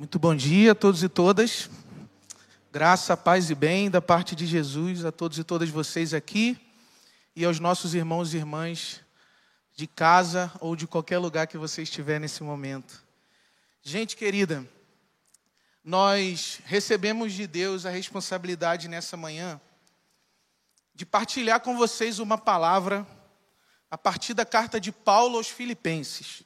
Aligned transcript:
Muito 0.00 0.18
bom 0.18 0.34
dia 0.34 0.72
a 0.72 0.74
todos 0.74 1.02
e 1.02 1.10
todas. 1.10 1.68
Graça, 2.72 3.14
paz 3.18 3.50
e 3.50 3.54
bem 3.54 3.90
da 3.90 4.00
parte 4.00 4.34
de 4.34 4.46
Jesus 4.46 5.04
a 5.04 5.12
todos 5.12 5.38
e 5.38 5.44
todas 5.44 5.68
vocês 5.68 6.14
aqui 6.14 6.58
e 7.36 7.44
aos 7.44 7.60
nossos 7.60 7.92
irmãos 7.92 8.32
e 8.32 8.38
irmãs 8.38 9.02
de 9.76 9.86
casa 9.86 10.50
ou 10.58 10.74
de 10.74 10.86
qualquer 10.86 11.18
lugar 11.18 11.46
que 11.46 11.58
você 11.58 11.82
estiver 11.82 12.18
nesse 12.18 12.42
momento. 12.42 13.04
Gente 13.82 14.16
querida, 14.16 14.66
nós 15.84 16.62
recebemos 16.64 17.34
de 17.34 17.46
Deus 17.46 17.84
a 17.84 17.90
responsabilidade 17.90 18.88
nessa 18.88 19.18
manhã 19.18 19.60
de 20.94 21.04
partilhar 21.04 21.60
com 21.60 21.76
vocês 21.76 22.18
uma 22.18 22.38
palavra 22.38 23.06
a 23.90 23.98
partir 23.98 24.32
da 24.32 24.46
carta 24.46 24.80
de 24.80 24.92
Paulo 24.92 25.36
aos 25.36 25.48
Filipenses. 25.48 26.42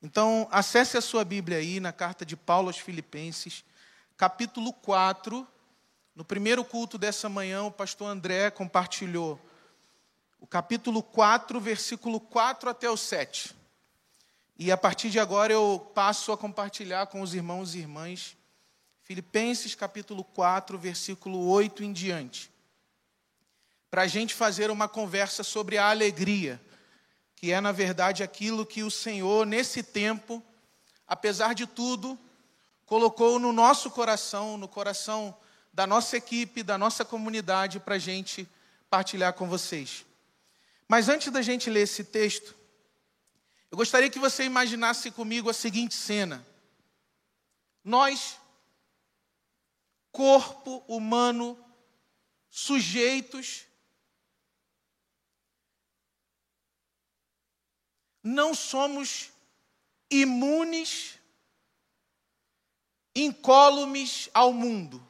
Então, 0.00 0.46
acesse 0.50 0.96
a 0.96 1.00
sua 1.00 1.24
Bíblia 1.24 1.58
aí 1.58 1.80
na 1.80 1.92
carta 1.92 2.24
de 2.24 2.36
Paulo 2.36 2.68
aos 2.68 2.78
Filipenses, 2.78 3.64
capítulo 4.16 4.72
4. 4.72 5.46
No 6.14 6.24
primeiro 6.24 6.64
culto 6.64 6.96
dessa 6.96 7.28
manhã, 7.28 7.64
o 7.64 7.70
pastor 7.70 8.08
André 8.08 8.50
compartilhou 8.50 9.40
o 10.40 10.46
capítulo 10.46 11.02
4, 11.02 11.60
versículo 11.60 12.20
4 12.20 12.70
até 12.70 12.88
o 12.88 12.96
7. 12.96 13.56
E 14.56 14.70
a 14.70 14.76
partir 14.76 15.10
de 15.10 15.18
agora 15.18 15.52
eu 15.52 15.90
passo 15.94 16.30
a 16.30 16.38
compartilhar 16.38 17.06
com 17.08 17.20
os 17.20 17.34
irmãos 17.34 17.74
e 17.74 17.78
irmãs 17.78 18.36
Filipenses 19.02 19.74
capítulo 19.74 20.22
4, 20.22 20.78
versículo 20.78 21.48
8 21.48 21.82
em 21.82 21.92
diante. 21.92 22.50
Para 23.90 24.02
a 24.02 24.06
gente 24.06 24.34
fazer 24.34 24.70
uma 24.70 24.86
conversa 24.86 25.42
sobre 25.42 25.78
a 25.78 25.88
alegria 25.88 26.60
que 27.38 27.52
é, 27.52 27.60
na 27.60 27.70
verdade, 27.70 28.24
aquilo 28.24 28.66
que 28.66 28.82
o 28.82 28.90
Senhor, 28.90 29.46
nesse 29.46 29.80
tempo, 29.80 30.42
apesar 31.06 31.54
de 31.54 31.68
tudo, 31.68 32.18
colocou 32.84 33.38
no 33.38 33.52
nosso 33.52 33.92
coração, 33.92 34.56
no 34.56 34.66
coração 34.66 35.36
da 35.72 35.86
nossa 35.86 36.16
equipe, 36.16 36.64
da 36.64 36.76
nossa 36.76 37.04
comunidade, 37.04 37.78
para 37.78 37.94
a 37.94 37.98
gente 37.98 38.48
partilhar 38.90 39.34
com 39.34 39.48
vocês. 39.48 40.04
Mas 40.88 41.08
antes 41.08 41.30
da 41.30 41.40
gente 41.40 41.70
ler 41.70 41.82
esse 41.82 42.02
texto, 42.02 42.56
eu 43.70 43.78
gostaria 43.78 44.10
que 44.10 44.18
você 44.18 44.42
imaginasse 44.42 45.08
comigo 45.12 45.48
a 45.48 45.54
seguinte 45.54 45.94
cena: 45.94 46.44
nós, 47.84 48.36
corpo 50.10 50.82
humano, 50.88 51.56
sujeitos 52.50 53.64
não 58.28 58.54
somos 58.54 59.30
imunes, 60.10 61.18
incólumes 63.14 64.28
ao 64.34 64.52
mundo. 64.52 65.02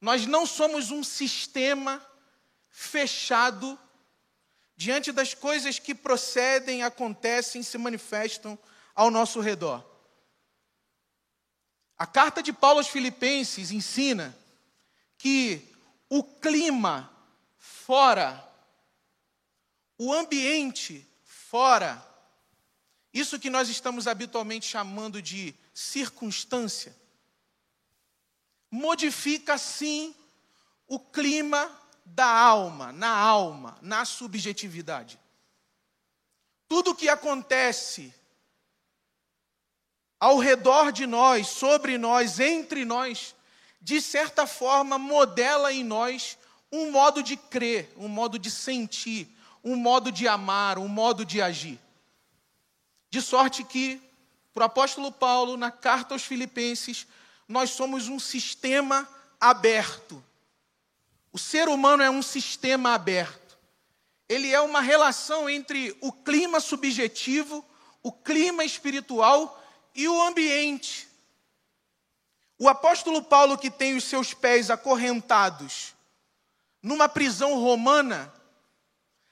Nós 0.00 0.26
não 0.26 0.44
somos 0.44 0.90
um 0.90 1.04
sistema 1.04 2.04
fechado 2.68 3.78
diante 4.76 5.12
das 5.12 5.34
coisas 5.34 5.78
que 5.78 5.94
procedem, 5.94 6.82
acontecem, 6.82 7.62
se 7.62 7.78
manifestam 7.78 8.58
ao 8.94 9.08
nosso 9.10 9.40
redor. 9.40 9.84
A 11.96 12.06
carta 12.06 12.42
de 12.42 12.52
Paulo 12.52 12.78
aos 12.78 12.88
Filipenses 12.88 13.70
ensina 13.70 14.36
que 15.16 15.72
o 16.10 16.22
clima 16.22 17.10
fora, 17.56 18.46
o 19.96 20.12
ambiente 20.12 21.06
fora, 21.24 22.05
isso 23.18 23.38
que 23.38 23.48
nós 23.48 23.68
estamos 23.68 24.06
habitualmente 24.06 24.66
chamando 24.66 25.22
de 25.22 25.54
circunstância, 25.72 26.94
modifica 28.70 29.56
sim 29.56 30.14
o 30.86 30.98
clima 30.98 31.70
da 32.04 32.26
alma, 32.26 32.92
na 32.92 33.08
alma, 33.08 33.78
na 33.80 34.04
subjetividade. 34.04 35.18
Tudo 36.68 36.90
o 36.90 36.94
que 36.94 37.08
acontece 37.08 38.12
ao 40.20 40.38
redor 40.38 40.92
de 40.92 41.06
nós, 41.06 41.48
sobre 41.48 41.96
nós, 41.96 42.38
entre 42.38 42.84
nós, 42.84 43.34
de 43.80 44.00
certa 44.00 44.46
forma 44.46 44.98
modela 44.98 45.72
em 45.72 45.84
nós 45.84 46.36
um 46.70 46.90
modo 46.90 47.22
de 47.22 47.36
crer, 47.36 47.92
um 47.96 48.08
modo 48.08 48.38
de 48.38 48.50
sentir, 48.50 49.28
um 49.62 49.76
modo 49.76 50.12
de 50.12 50.28
amar, 50.28 50.78
um 50.78 50.88
modo 50.88 51.24
de 51.24 51.40
agir. 51.40 51.80
De 53.16 53.22
sorte 53.22 53.64
que, 53.64 53.98
para 54.52 54.64
o 54.64 54.66
apóstolo 54.66 55.10
Paulo, 55.10 55.56
na 55.56 55.70
carta 55.70 56.14
aos 56.14 56.22
Filipenses, 56.22 57.06
nós 57.48 57.70
somos 57.70 58.08
um 58.08 58.18
sistema 58.18 59.08
aberto. 59.40 60.22
O 61.32 61.38
ser 61.38 61.66
humano 61.66 62.02
é 62.02 62.10
um 62.10 62.20
sistema 62.20 62.92
aberto. 62.92 63.56
Ele 64.28 64.52
é 64.52 64.60
uma 64.60 64.82
relação 64.82 65.48
entre 65.48 65.96
o 66.02 66.12
clima 66.12 66.60
subjetivo, 66.60 67.64
o 68.02 68.12
clima 68.12 68.66
espiritual 68.66 69.66
e 69.94 70.06
o 70.06 70.22
ambiente. 70.22 71.08
O 72.58 72.68
apóstolo 72.68 73.22
Paulo, 73.22 73.56
que 73.56 73.70
tem 73.70 73.96
os 73.96 74.04
seus 74.04 74.34
pés 74.34 74.70
acorrentados 74.70 75.94
numa 76.82 77.08
prisão 77.08 77.58
romana, 77.58 78.30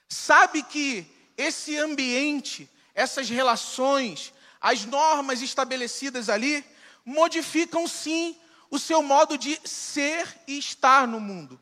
sabe 0.09 0.63
que 0.63 1.07
esse 1.37 1.77
ambiente 1.77 2.71
essas 2.95 3.29
relações, 3.29 4.33
as 4.61 4.85
normas 4.85 5.43
estabelecidas 5.43 6.29
ali, 6.29 6.65
modificam 7.05 7.87
sim 7.87 8.37
o 8.71 8.79
seu 8.79 9.03
modo 9.03 9.37
de 9.37 9.61
ser 9.65 10.27
e 10.47 10.59
estar 10.59 11.07
no 11.07 11.21
mundo. 11.21 11.61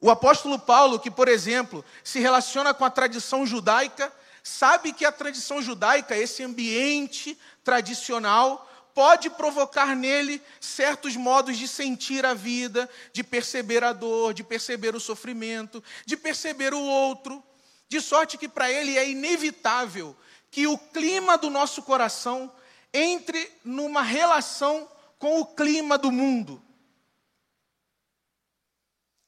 O 0.00 0.10
apóstolo 0.10 0.58
Paulo, 0.58 0.98
que, 0.98 1.10
por 1.10 1.28
exemplo, 1.28 1.84
se 2.04 2.18
relaciona 2.18 2.74
com 2.74 2.84
a 2.84 2.90
tradição 2.90 3.46
judaica, 3.46 4.12
sabe 4.42 4.92
que 4.92 5.04
a 5.04 5.12
tradição 5.12 5.62
judaica, 5.62 6.16
esse 6.16 6.42
ambiente 6.42 7.38
tradicional, 7.64 8.70
pode 8.94 9.28
provocar 9.28 9.94
nele 9.94 10.40
certos 10.60 11.16
modos 11.16 11.56
de 11.58 11.68
sentir 11.68 12.24
a 12.24 12.32
vida, 12.32 12.88
de 13.12 13.22
perceber 13.22 13.84
a 13.84 13.92
dor, 13.92 14.32
de 14.32 14.42
perceber 14.42 14.94
o 14.94 15.00
sofrimento, 15.00 15.82
de 16.04 16.16
perceber 16.16 16.72
o 16.72 16.80
outro. 16.80 17.42
De 17.88 18.00
sorte 18.00 18.36
que 18.36 18.48
para 18.48 18.70
ele 18.70 18.96
é 18.96 19.08
inevitável 19.08 20.16
que 20.50 20.66
o 20.66 20.78
clima 20.78 21.36
do 21.38 21.50
nosso 21.50 21.82
coração 21.82 22.52
entre 22.92 23.52
numa 23.64 24.02
relação 24.02 24.88
com 25.18 25.40
o 25.40 25.46
clima 25.46 25.98
do 25.98 26.10
mundo. 26.10 26.62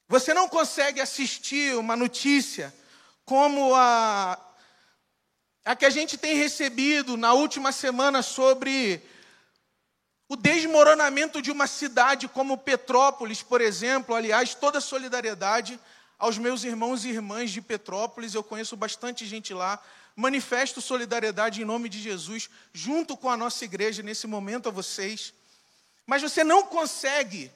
Você 0.08 0.32
não 0.32 0.48
consegue 0.48 1.00
assistir 1.00 1.76
uma 1.76 1.94
notícia 1.94 2.74
como 3.26 3.74
a, 3.74 4.38
a 5.64 5.76
que 5.76 5.84
a 5.84 5.90
gente 5.90 6.16
tem 6.16 6.34
recebido 6.34 7.14
na 7.16 7.34
última 7.34 7.72
semana 7.72 8.22
sobre 8.22 9.02
o 10.26 10.34
desmoronamento 10.34 11.42
de 11.42 11.50
uma 11.50 11.66
cidade 11.66 12.26
como 12.26 12.56
Petrópolis, 12.56 13.42
por 13.42 13.60
exemplo. 13.60 14.14
Aliás, 14.14 14.54
toda 14.54 14.80
solidariedade 14.80 15.78
aos 16.18 16.36
meus 16.36 16.64
irmãos 16.64 17.04
e 17.04 17.10
irmãs 17.10 17.50
de 17.50 17.62
Petrópolis, 17.62 18.34
eu 18.34 18.42
conheço 18.42 18.76
bastante 18.76 19.24
gente 19.24 19.54
lá. 19.54 19.80
Manifesto 20.16 20.80
solidariedade 20.80 21.62
em 21.62 21.64
nome 21.64 21.88
de 21.88 22.00
Jesus, 22.00 22.50
junto 22.72 23.16
com 23.16 23.30
a 23.30 23.36
nossa 23.36 23.64
igreja 23.64 24.02
nesse 24.02 24.26
momento 24.26 24.68
a 24.68 24.72
vocês. 24.72 25.32
Mas 26.04 26.22
você 26.22 26.42
não 26.42 26.66
consegue 26.66 27.52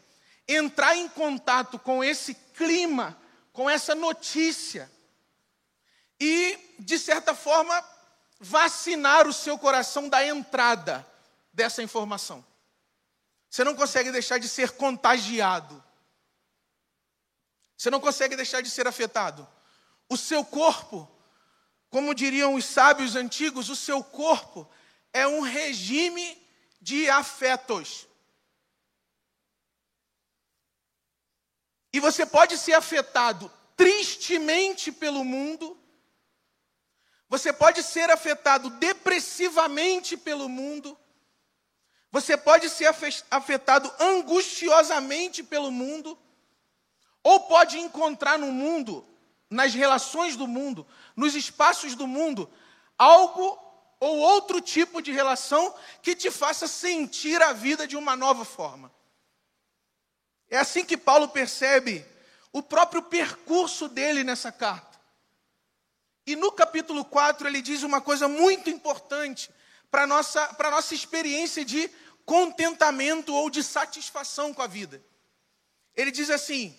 entrar 0.47 0.97
em 0.97 1.09
contato 1.09 1.79
com 1.79 2.05
esse 2.05 2.35
clima, 2.55 3.19
com 3.53 3.69
essa 3.69 3.95
notícia, 3.95 4.91
e, 6.21 6.57
de 6.79 6.99
certa 7.01 7.35
forma, 7.35 7.85
vacinar 8.39 9.27
o 9.27 9.33
seu 9.33 9.59
coração 9.59 10.09
da 10.09 10.25
entrada 10.25 11.05
dessa 11.53 11.83
informação. 11.83 12.45
Você 13.51 13.65
não 13.65 13.75
consegue 13.75 14.13
deixar 14.13 14.39
de 14.39 14.49
ser 14.49 14.71
contagiado. 14.71 15.83
Você 17.83 17.91
não 17.91 17.99
consegue 17.99 18.37
deixar 18.37 18.61
de 18.61 18.71
ser 18.71 18.87
afetado. 18.87 19.45
O 20.09 20.17
seu 20.17 20.45
corpo, 20.45 21.11
como 21.91 22.15
diriam 22.15 22.55
os 22.55 22.65
sábios 22.65 23.17
antigos, 23.17 23.69
o 23.69 23.75
seu 23.75 24.05
corpo 24.05 24.71
é 25.13 25.27
um 25.27 25.41
regime 25.41 26.41
de 26.81 27.11
afetos. 27.11 28.07
E 31.93 31.99
você 31.99 32.25
pode 32.25 32.57
ser 32.57 32.75
afetado 32.75 33.51
tristemente 33.77 34.93
pelo 34.93 35.25
mundo, 35.25 35.77
você 37.29 37.53
pode 37.53 37.83
ser 37.83 38.09
afetado 38.11 38.71
depressivamente 38.71 40.17
pelo 40.17 40.49
mundo, 40.49 40.97
você 42.13 42.37
pode 42.37 42.71
ser 42.71 42.95
afetado 43.29 43.93
angustiosamente 43.99 45.43
pelo 45.43 45.73
mundo, 45.73 46.17
ou 47.23 47.41
pode 47.41 47.79
encontrar 47.79 48.39
no 48.39 48.51
mundo, 48.51 49.07
nas 49.49 49.75
relações 49.75 50.37
do 50.37 50.47
mundo, 50.47 50.87
nos 51.15 51.35
espaços 51.35 51.95
do 51.95 52.07
mundo, 52.07 52.51
algo 52.99 53.59
ou 54.01 54.19
outro 54.19 54.61
tipo 54.61 55.01
de 55.01 55.13
relação 55.13 55.75
que 56.03 56.17
te 56.17 56.31
faça 56.31 56.67
sentir 56.67 57.41
a 57.41 57.53
vida 57.53 57.87
de 57.87 57.97
uma 57.97 58.17
nova 58.17 58.45
forma. 58.45 58.93
É 60.51 60.59
assim 60.59 60.85
que 60.85 60.97
Paulo 60.97 61.29
percebe 61.29 62.05
o 62.53 62.63
próprio 62.63 63.03
percurso 63.03 63.89
dele 63.89 64.25
nessa 64.25 64.51
carta. 64.51 65.01
E 66.27 66.37
no 66.37 66.53
capítulo 66.53 67.05
4 67.05 67.47
ele 67.47 67.63
diz 67.63 67.83
uma 67.83 68.01
coisa 68.01 68.29
muito 68.29 68.69
importante 68.69 69.51
para 69.91 70.03
a 70.03 70.07
nossa, 70.07 70.57
nossa 70.71 70.95
experiência 70.95 71.65
de 71.65 71.91
contentamento 72.25 73.35
ou 73.35 73.49
de 73.51 73.63
satisfação 73.63 74.53
com 74.53 74.63
a 74.63 74.67
vida. 74.67 75.05
Ele 75.95 76.11
diz 76.11 76.31
assim: 76.31 76.77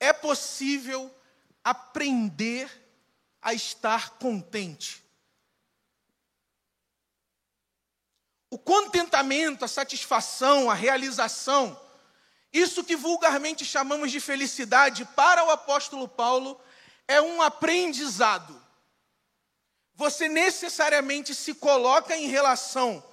é 0.00 0.12
possível 0.12 1.14
aprender 1.62 2.68
a 3.40 3.54
estar 3.54 4.18
contente. 4.18 5.04
O 8.50 8.58
contentamento, 8.58 9.64
a 9.64 9.68
satisfação, 9.68 10.68
a 10.68 10.74
realização, 10.74 11.78
isso 12.52 12.82
que 12.82 12.96
vulgarmente 12.96 13.64
chamamos 13.64 14.10
de 14.10 14.18
felicidade, 14.18 15.04
para 15.04 15.44
o 15.44 15.50
apóstolo 15.50 16.08
Paulo, 16.08 16.60
é 17.06 17.20
um 17.20 17.40
aprendizado. 17.40 18.60
Você 19.94 20.28
necessariamente 20.28 21.34
se 21.34 21.54
coloca 21.54 22.16
em 22.16 22.26
relação 22.26 23.04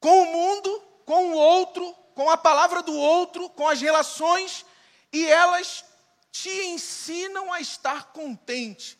com 0.00 0.22
o 0.22 0.32
mundo, 0.32 0.82
com 1.04 1.32
o 1.32 1.34
outro, 1.34 1.92
com 2.14 2.30
a 2.30 2.36
palavra 2.36 2.82
do 2.82 2.94
outro, 2.94 3.50
com 3.50 3.68
as 3.68 3.80
relações, 3.80 4.64
e 5.12 5.26
elas 5.26 5.84
te 6.30 6.50
ensinam 6.50 7.52
a 7.52 7.60
estar 7.60 8.12
contente. 8.12 8.98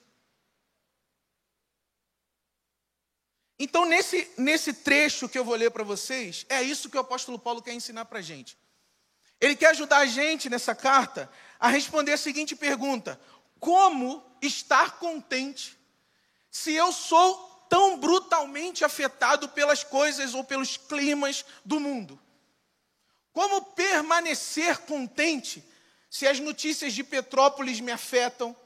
Então, 3.59 3.87
nesse, 3.87 4.31
nesse 4.37 4.73
trecho 4.73 5.29
que 5.29 5.39
eu 5.39 5.45
vou 5.45 5.55
ler 5.55 5.71
para 5.71 5.85
vocês, 5.85 6.45
é 6.49 6.63
isso 6.63 6.91
que 6.91 6.97
o 6.97 7.01
apóstolo 7.01 7.39
Paulo 7.39 7.63
quer 7.63 7.73
ensinar 7.73 8.05
para 8.05 8.19
a 8.19 8.23
gente. 8.23 8.57
Ele 9.41 9.57
quer 9.57 9.69
ajudar 9.69 9.99
a 9.99 10.07
gente 10.07 10.49
nessa 10.49 10.75
carta 10.75 11.31
a 11.59 11.69
responder 11.69 12.13
a 12.13 12.19
seguinte 12.19 12.55
pergunta: 12.55 13.21
Como 13.59 14.25
estar 14.41 14.99
contente 14.99 15.79
se 16.51 16.73
eu 16.73 16.93
sou 16.93 17.67
tão 17.69 17.99
brutalmente 17.99 18.85
afetado 18.85 19.49
pelas 19.49 19.83
coisas 19.83 20.35
ou 20.35 20.45
pelos 20.45 20.77
climas 20.77 21.45
do 21.65 21.81
mundo? 21.81 22.21
Como 23.33 23.61
permanecer 23.63 24.79
contente 24.79 25.63
se 26.17 26.27
as 26.27 26.41
notícias 26.41 26.95
de 26.95 27.05
Petrópolis 27.05 27.79
me 27.79 27.93
afetam, 27.93 28.57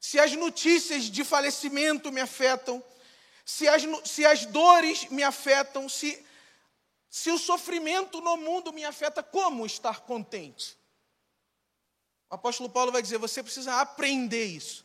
se 0.00 0.18
as 0.18 0.32
notícias 0.32 1.04
de 1.04 1.22
falecimento 1.22 2.10
me 2.10 2.20
afetam, 2.20 2.82
se 3.44 3.68
as, 3.68 3.84
se 4.04 4.26
as 4.26 4.44
dores 4.46 5.08
me 5.08 5.22
afetam, 5.22 5.88
se, 5.88 6.26
se 7.08 7.30
o 7.30 7.38
sofrimento 7.38 8.20
no 8.20 8.36
mundo 8.36 8.72
me 8.72 8.84
afeta, 8.84 9.22
como 9.22 9.64
estar 9.64 10.00
contente? 10.00 10.76
O 12.28 12.34
apóstolo 12.34 12.68
Paulo 12.68 12.90
vai 12.90 13.00
dizer: 13.00 13.18
você 13.18 13.44
precisa 13.44 13.80
aprender 13.80 14.46
isso. 14.46 14.84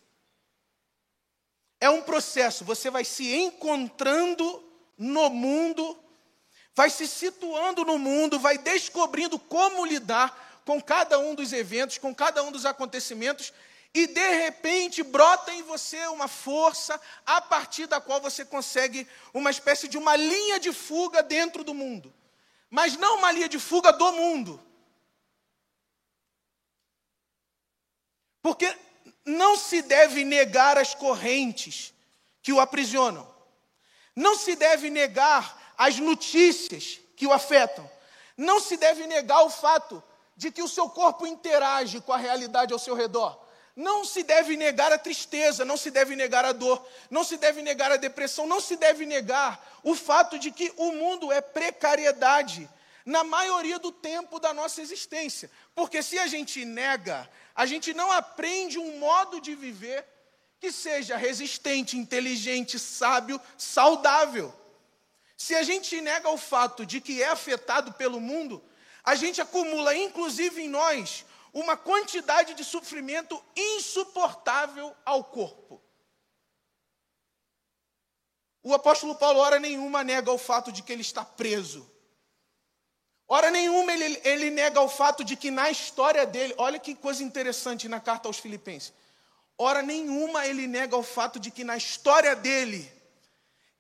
É 1.82 1.90
um 1.90 2.04
processo, 2.04 2.64
você 2.64 2.92
vai 2.92 3.06
se 3.06 3.34
encontrando 3.34 4.64
no 4.96 5.32
mundo, 5.32 6.00
vai 6.76 6.92
se 6.92 7.08
situando 7.08 7.84
no 7.84 7.98
mundo, 7.98 8.38
vai 8.38 8.60
descobrindo 8.60 9.40
como 9.40 9.84
lidar 9.84 10.47
com 10.68 10.82
cada 10.82 11.18
um 11.18 11.34
dos 11.34 11.54
eventos, 11.54 11.98
com 11.98 12.14
cada 12.14 12.44
um 12.44 12.52
dos 12.52 12.66
acontecimentos, 12.66 13.54
e 13.94 14.06
de 14.06 14.30
repente 14.32 15.02
brota 15.02 15.54
em 15.54 15.64
você 15.64 16.06
uma 16.08 16.28
força 16.28 17.00
a 17.26 17.40
partir 17.40 17.88
da 17.88 18.02
qual 18.02 18.20
você 18.20 18.44
consegue 18.44 19.08
uma 19.34 19.50
espécie 19.50 19.88
de 19.88 19.98
uma 19.98 20.18
linha 20.18 20.60
de 20.60 20.74
fuga 20.74 21.24
dentro 21.24 21.64
do 21.64 21.74
mundo. 21.74 22.14
Mas 22.70 22.98
não 22.98 23.20
uma 23.20 23.32
linha 23.32 23.48
de 23.48 23.58
fuga 23.58 23.94
do 23.94 24.12
mundo. 24.12 24.62
Porque 28.42 28.78
não 29.24 29.56
se 29.56 29.82
deve 29.82 30.26
negar 30.26 30.78
as 30.78 30.94
correntes 30.94 31.94
que 32.44 32.52
o 32.52 32.60
aprisionam. 32.60 33.26
Não 34.14 34.36
se 34.36 34.54
deve 34.54 34.90
negar 34.90 35.74
as 35.78 35.98
notícias 35.98 37.00
que 37.16 37.26
o 37.26 37.32
afetam. 37.32 37.90
Não 38.36 38.60
se 38.60 38.76
deve 38.76 39.08
negar 39.08 39.44
o 39.44 39.50
fato 39.50 40.04
de 40.38 40.52
que 40.52 40.64
o 40.64 40.68
seu 40.68 40.88
corpo 40.90 41.28
interage 41.28 42.00
com 42.00 42.14
a 42.14 42.18
realidade 42.18 42.72
ao 42.72 42.80
seu 42.80 42.96
redor. 42.96 43.46
Não 43.76 44.06
se 44.06 44.24
deve 44.24 44.56
negar 44.56 44.94
a 44.94 44.98
tristeza, 44.98 45.66
não 45.66 45.76
se 45.76 45.92
deve 45.92 46.16
negar 46.16 46.46
a 46.46 46.52
dor, 46.52 46.84
não 47.10 47.24
se 47.24 47.36
deve 47.36 47.62
negar 47.62 47.92
a 47.92 47.98
depressão, 47.98 48.48
não 48.48 48.62
se 48.62 48.78
deve 48.78 49.06
negar 49.06 49.80
o 49.84 49.94
fato 49.96 50.40
de 50.40 50.52
que 50.52 50.72
o 50.78 50.94
mundo 50.94 51.32
é 51.32 51.42
precariedade 51.42 52.70
na 53.06 53.24
maioria 53.24 53.78
do 53.78 53.92
tempo 53.92 54.40
da 54.40 54.54
nossa 54.54 54.82
existência. 54.82 55.52
Porque 55.76 56.02
se 56.02 56.18
a 56.18 56.28
gente 56.28 56.64
nega 56.64 57.30
a 57.58 57.66
gente 57.66 57.92
não 57.92 58.12
aprende 58.12 58.78
um 58.78 59.00
modo 59.00 59.42
de 59.42 59.56
viver 59.56 60.06
que 60.60 60.72
seja 60.72 61.18
resistente, 61.18 61.98
inteligente, 61.98 62.78
sábio, 62.78 63.42
saudável. 63.58 64.54
Se 65.36 65.56
a 65.56 65.64
gente 65.64 66.00
nega 66.00 66.30
o 66.30 66.38
fato 66.38 66.86
de 66.86 67.02
que 67.02 67.24
é 67.24 67.30
afetado 67.30 67.94
pelo 67.94 68.20
mundo, 68.20 68.64
a 69.08 69.16
gente 69.16 69.40
acumula, 69.40 69.96
inclusive 69.96 70.64
em 70.64 70.68
nós, 70.68 71.26
uma 71.54 71.78
quantidade 71.78 72.54
de 72.54 72.66
sofrimento 72.66 73.42
insuportável 73.56 74.94
ao 75.06 75.24
corpo. 75.24 75.82
O 78.62 78.74
apóstolo 78.74 79.16
Paulo, 79.16 79.40
hora 79.40 79.60
nenhuma, 79.60 80.04
nega 80.04 80.30
o 80.30 80.38
fato 80.38 80.74
de 80.74 80.84
que 80.84 80.92
ele 80.92 81.04
está 81.04 81.24
preso. 81.24 81.90
Hora 83.30 83.50
nenhuma 83.50 83.94
ele, 83.94 84.20
ele 84.26 84.50
nega 84.50 84.82
o 84.82 84.90
fato 84.90 85.24
de 85.24 85.38
que 85.38 85.50
na 85.50 85.72
história 85.72 86.26
dele, 86.26 86.54
olha 86.58 86.78
que 86.78 86.94
coisa 86.94 87.24
interessante 87.24 87.88
na 87.88 88.02
carta 88.02 88.28
aos 88.28 88.40
Filipenses. 88.40 88.92
Hora 89.58 89.82
nenhuma 89.82 90.46
ele 90.46 90.68
nega 90.68 90.98
o 90.98 91.02
fato 91.02 91.40
de 91.40 91.50
que 91.50 91.64
na 91.64 91.78
história 91.78 92.36
dele, 92.36 92.92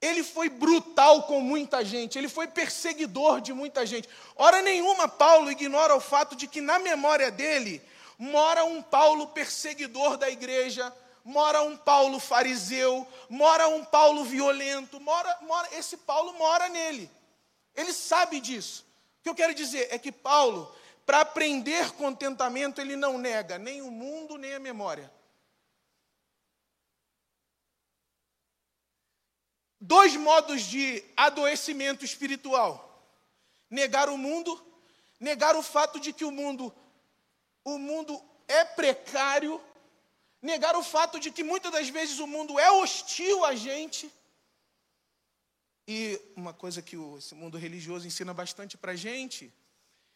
ele 0.01 0.23
foi 0.23 0.49
brutal 0.49 1.23
com 1.23 1.41
muita 1.41 1.83
gente, 1.83 2.17
ele 2.17 2.29
foi 2.29 2.47
perseguidor 2.47 3.41
de 3.41 3.51
muita 3.53 3.85
gente. 3.85 4.07
Hora 4.35 4.61
nenhuma 4.61 5.07
Paulo 5.07 5.49
ignora 5.49 5.95
o 5.95 5.99
fato 5.99 6.35
de 6.35 6.47
que 6.47 6.61
na 6.61 6.77
memória 6.77 7.31
dele 7.31 7.81
mora 8.17 8.63
um 8.63 8.81
Paulo 8.81 9.27
perseguidor 9.27 10.17
da 10.17 10.29
igreja, 10.29 10.93
mora 11.25 11.61
um 11.63 11.75
Paulo 11.75 12.19
fariseu, 12.19 13.07
mora 13.27 13.67
um 13.67 13.83
Paulo 13.83 14.23
violento, 14.23 14.99
mora, 14.99 15.35
mora 15.41 15.67
esse 15.73 15.97
Paulo 15.97 16.33
mora 16.33 16.69
nele. 16.69 17.09
Ele 17.75 17.91
sabe 17.91 18.39
disso 18.39 18.85
que 19.23 19.29
eu 19.29 19.35
quero 19.35 19.53
dizer 19.53 19.87
é 19.91 19.97
que 19.97 20.11
Paulo, 20.11 20.73
para 21.05 21.21
aprender 21.21 21.91
contentamento, 21.93 22.79
ele 22.79 22.95
não 22.95 23.17
nega 23.17 23.57
nem 23.57 23.81
o 23.81 23.91
mundo, 23.91 24.37
nem 24.37 24.53
a 24.53 24.59
memória. 24.59 25.11
Dois 29.87 30.17
modos 30.17 30.63
de 30.63 31.01
adoecimento 31.15 32.03
espiritual: 32.03 32.71
negar 33.69 34.09
o 34.09 34.17
mundo, 34.17 34.51
negar 35.17 35.55
o 35.55 35.63
fato 35.63 35.97
de 35.97 36.11
que 36.11 36.25
o 36.25 36.31
mundo 36.31 36.73
o 37.63 37.77
mundo 37.77 38.21
é 38.49 38.65
precário, 38.65 39.61
negar 40.41 40.75
o 40.75 40.83
fato 40.83 41.21
de 41.21 41.31
que 41.31 41.41
muitas 41.41 41.71
das 41.71 41.87
vezes 41.87 42.19
o 42.19 42.27
mundo 42.27 42.59
é 42.59 42.69
hostil 42.69 43.45
a 43.45 43.55
gente. 43.55 44.11
E 45.87 46.19
uma 46.35 46.53
coisa 46.53 46.81
que 46.81 46.97
esse 47.17 47.33
mundo 47.33 47.57
religioso 47.57 48.05
ensina 48.05 48.33
bastante 48.33 48.77
para 48.77 48.91
a 48.91 48.95
gente 48.97 49.53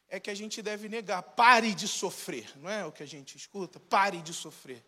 é 0.10 0.20
que 0.20 0.30
a 0.30 0.36
gente 0.36 0.62
deve 0.62 0.90
negar, 0.90 1.24
pare 1.24 1.74
de 1.74 1.88
sofrer, 1.88 2.52
não 2.58 2.70
é 2.70 2.86
o 2.86 2.92
que 2.92 3.04
a 3.04 3.08
gente 3.08 3.38
escuta? 3.38 3.80
Pare 3.80 4.22
de 4.22 4.34
sofrer. 4.34 4.84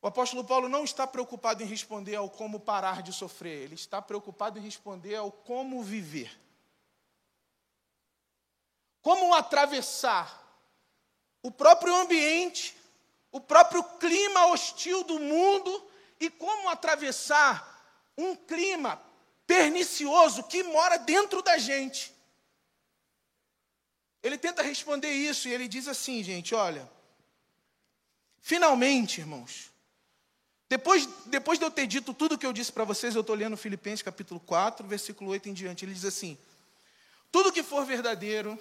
O 0.00 0.06
apóstolo 0.06 0.44
Paulo 0.44 0.68
não 0.68 0.84
está 0.84 1.06
preocupado 1.06 1.62
em 1.62 1.66
responder 1.66 2.14
ao 2.14 2.30
como 2.30 2.60
parar 2.60 3.02
de 3.02 3.12
sofrer, 3.12 3.62
ele 3.62 3.74
está 3.74 4.00
preocupado 4.00 4.58
em 4.58 4.62
responder 4.62 5.16
ao 5.16 5.32
como 5.32 5.82
viver. 5.82 6.38
Como 9.02 9.34
atravessar 9.34 10.46
o 11.42 11.50
próprio 11.50 11.94
ambiente, 11.96 12.76
o 13.32 13.40
próprio 13.40 13.82
clima 13.98 14.46
hostil 14.46 15.02
do 15.02 15.18
mundo 15.18 15.90
e 16.20 16.30
como 16.30 16.68
atravessar 16.68 18.12
um 18.16 18.34
clima 18.34 19.00
pernicioso 19.46 20.44
que 20.44 20.62
mora 20.62 20.98
dentro 20.98 21.42
da 21.42 21.58
gente. 21.58 22.14
Ele 24.22 24.36
tenta 24.36 24.62
responder 24.62 25.10
isso 25.10 25.48
e 25.48 25.52
ele 25.52 25.68
diz 25.68 25.88
assim, 25.88 26.22
gente, 26.22 26.54
olha. 26.54 26.88
Finalmente, 28.40 29.20
irmãos, 29.20 29.70
depois, 30.68 31.08
depois 31.26 31.58
de 31.58 31.64
eu 31.64 31.70
ter 31.70 31.86
dito 31.86 32.12
tudo 32.12 32.34
o 32.34 32.38
que 32.38 32.44
eu 32.44 32.52
disse 32.52 32.70
para 32.70 32.84
vocês, 32.84 33.14
eu 33.14 33.22
estou 33.22 33.34
lendo 33.34 33.56
Filipenses 33.56 34.02
capítulo 34.02 34.38
4, 34.40 34.86
versículo 34.86 35.30
8 35.30 35.48
em 35.48 35.54
diante. 35.54 35.84
Ele 35.84 35.94
diz 35.94 36.04
assim: 36.04 36.36
Tudo 37.32 37.50
que 37.50 37.62
for 37.62 37.86
verdadeiro, 37.86 38.58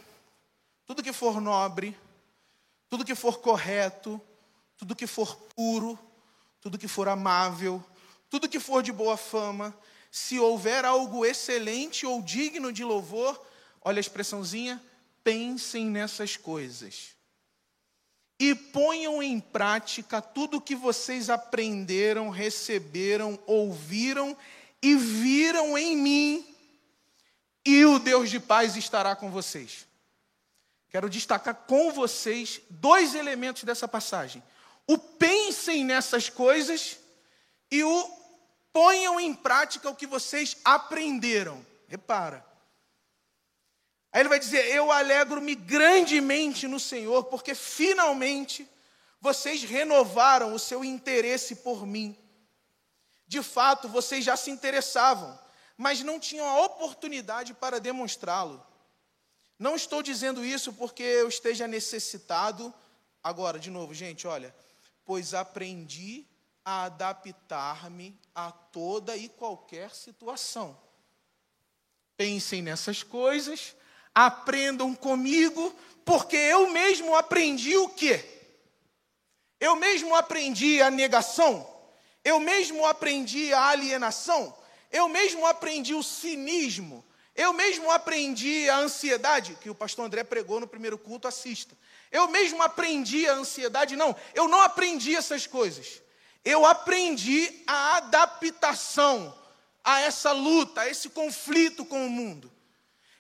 tudo 0.86 1.04
que 1.04 1.12
for 1.12 1.42
nobre, 1.42 1.98
tudo 2.90 3.04
que 3.04 3.14
for 3.14 3.40
correto, 3.40 4.22
tudo 4.78 4.96
que 4.96 5.06
for 5.06 5.36
puro, 5.54 6.00
tudo 6.62 6.78
que 6.78 6.88
for 6.88 7.10
amável, 7.10 7.84
tudo 8.30 8.48
que 8.48 8.60
for 8.60 8.82
de 8.82 8.94
boa 8.94 9.18
fama, 9.18 9.78
se 10.10 10.40
houver 10.40 10.86
algo 10.86 11.26
excelente 11.26 12.06
ou 12.06 12.22
digno 12.22 12.72
de 12.72 12.86
louvor, 12.86 13.38
olha 13.82 14.00
a 14.00 14.02
expressãozinha, 14.02 14.82
pensem 15.26 15.88
nessas 15.88 16.38
coisas. 16.38 17.17
E 18.40 18.54
ponham 18.54 19.22
em 19.22 19.40
prática 19.40 20.22
tudo 20.22 20.58
o 20.58 20.62
que 20.62 20.76
vocês 20.76 21.30
aprenderam, 21.30 22.30
receberam, 22.30 23.40
ouviram 23.48 24.38
e 24.82 24.96
viram 24.96 25.78
em 25.78 25.98
mim, 25.98 26.56
e 27.66 27.84
o 27.84 28.00
Deus 28.00 28.30
de 28.30 28.40
paz 28.40 28.78
estará 28.78 29.16
com 29.16 29.30
vocês. 29.30 29.86
Quero 30.90 31.10
destacar 31.10 31.54
com 31.54 31.92
vocês 31.92 32.62
dois 32.70 33.14
elementos 33.14 33.66
dessa 33.66 33.88
passagem: 33.90 34.42
o 34.88 34.98
pensem 34.98 35.84
nessas 35.84 36.30
coisas 36.30 36.98
e 37.70 37.84
o 37.84 38.18
ponham 38.72 39.20
em 39.20 39.34
prática 39.34 39.90
o 39.90 39.96
que 39.96 40.08
vocês 40.08 40.56
aprenderam. 40.64 41.66
Repara. 41.90 42.47
Aí 44.18 44.22
ele 44.22 44.30
vai 44.30 44.40
dizer: 44.40 44.66
Eu 44.74 44.92
alegro-me 44.92 45.54
grandemente 45.54 46.68
no 46.68 46.80
Senhor, 46.80 47.26
porque 47.26 47.54
finalmente 47.54 48.68
vocês 49.22 49.62
renovaram 49.62 50.56
o 50.56 50.58
seu 50.58 50.84
interesse 50.84 51.58
por 51.58 51.86
mim. 51.86 52.18
De 53.28 53.44
fato, 53.44 53.88
vocês 53.88 54.26
já 54.26 54.36
se 54.36 54.50
interessavam, 54.50 55.40
mas 55.78 56.02
não 56.02 56.20
tinham 56.20 56.50
a 56.50 56.66
oportunidade 56.66 57.54
para 57.54 57.80
demonstrá-lo. 57.80 58.66
Não 59.60 59.76
estou 59.76 60.02
dizendo 60.02 60.44
isso 60.44 60.74
porque 60.74 61.04
eu 61.04 61.28
esteja 61.28 61.68
necessitado. 61.68 62.74
Agora, 63.24 63.60
de 63.60 63.70
novo, 63.70 63.94
gente, 63.94 64.26
olha, 64.26 64.52
pois 65.06 65.36
aprendi 65.36 66.26
a 66.66 66.86
adaptar-me 66.86 68.20
a 68.34 68.52
toda 68.52 69.16
e 69.16 69.30
qualquer 69.30 69.94
situação. 69.94 70.76
Pensem 72.18 72.64
nessas 72.64 73.04
coisas 73.04 73.76
aprendam 74.26 74.96
comigo, 74.96 75.76
porque 76.04 76.36
eu 76.36 76.72
mesmo 76.72 77.16
aprendi 77.16 77.78
o 77.78 77.88
quê? 77.88 78.26
Eu 79.60 79.76
mesmo 79.76 80.16
aprendi 80.16 80.82
a 80.82 80.90
negação, 80.90 81.70
eu 82.24 82.40
mesmo 82.40 82.84
aprendi 82.88 83.54
a 83.54 83.68
alienação, 83.68 84.58
eu 84.92 85.08
mesmo 85.08 85.46
aprendi 85.46 85.94
o 85.94 86.02
cinismo, 86.02 87.06
eu 87.36 87.54
mesmo 87.54 87.92
aprendi 87.92 88.68
a 88.68 88.80
ansiedade, 88.80 89.56
que 89.62 89.70
o 89.70 89.76
pastor 89.76 90.06
André 90.06 90.24
pregou 90.24 90.60
no 90.60 90.68
primeiro 90.68 90.98
culto, 90.98 91.28
assista. 91.28 91.78
Eu 92.12 92.28
mesmo 92.28 92.64
aprendi 92.64 93.28
a 93.28 93.34
ansiedade, 93.34 93.96
não, 93.96 94.16
eu 94.34 94.48
não 94.48 94.62
aprendi 94.62 95.16
essas 95.16 95.46
coisas. 95.46 96.02
Eu 96.44 96.66
aprendi 96.66 97.64
a 97.68 97.98
adaptação 97.98 99.38
a 99.84 100.02
essa 100.02 100.32
luta, 100.32 100.82
a 100.82 100.90
esse 100.90 101.10
conflito 101.10 101.86
com 101.86 102.04
o 102.04 102.10
mundo. 102.10 102.57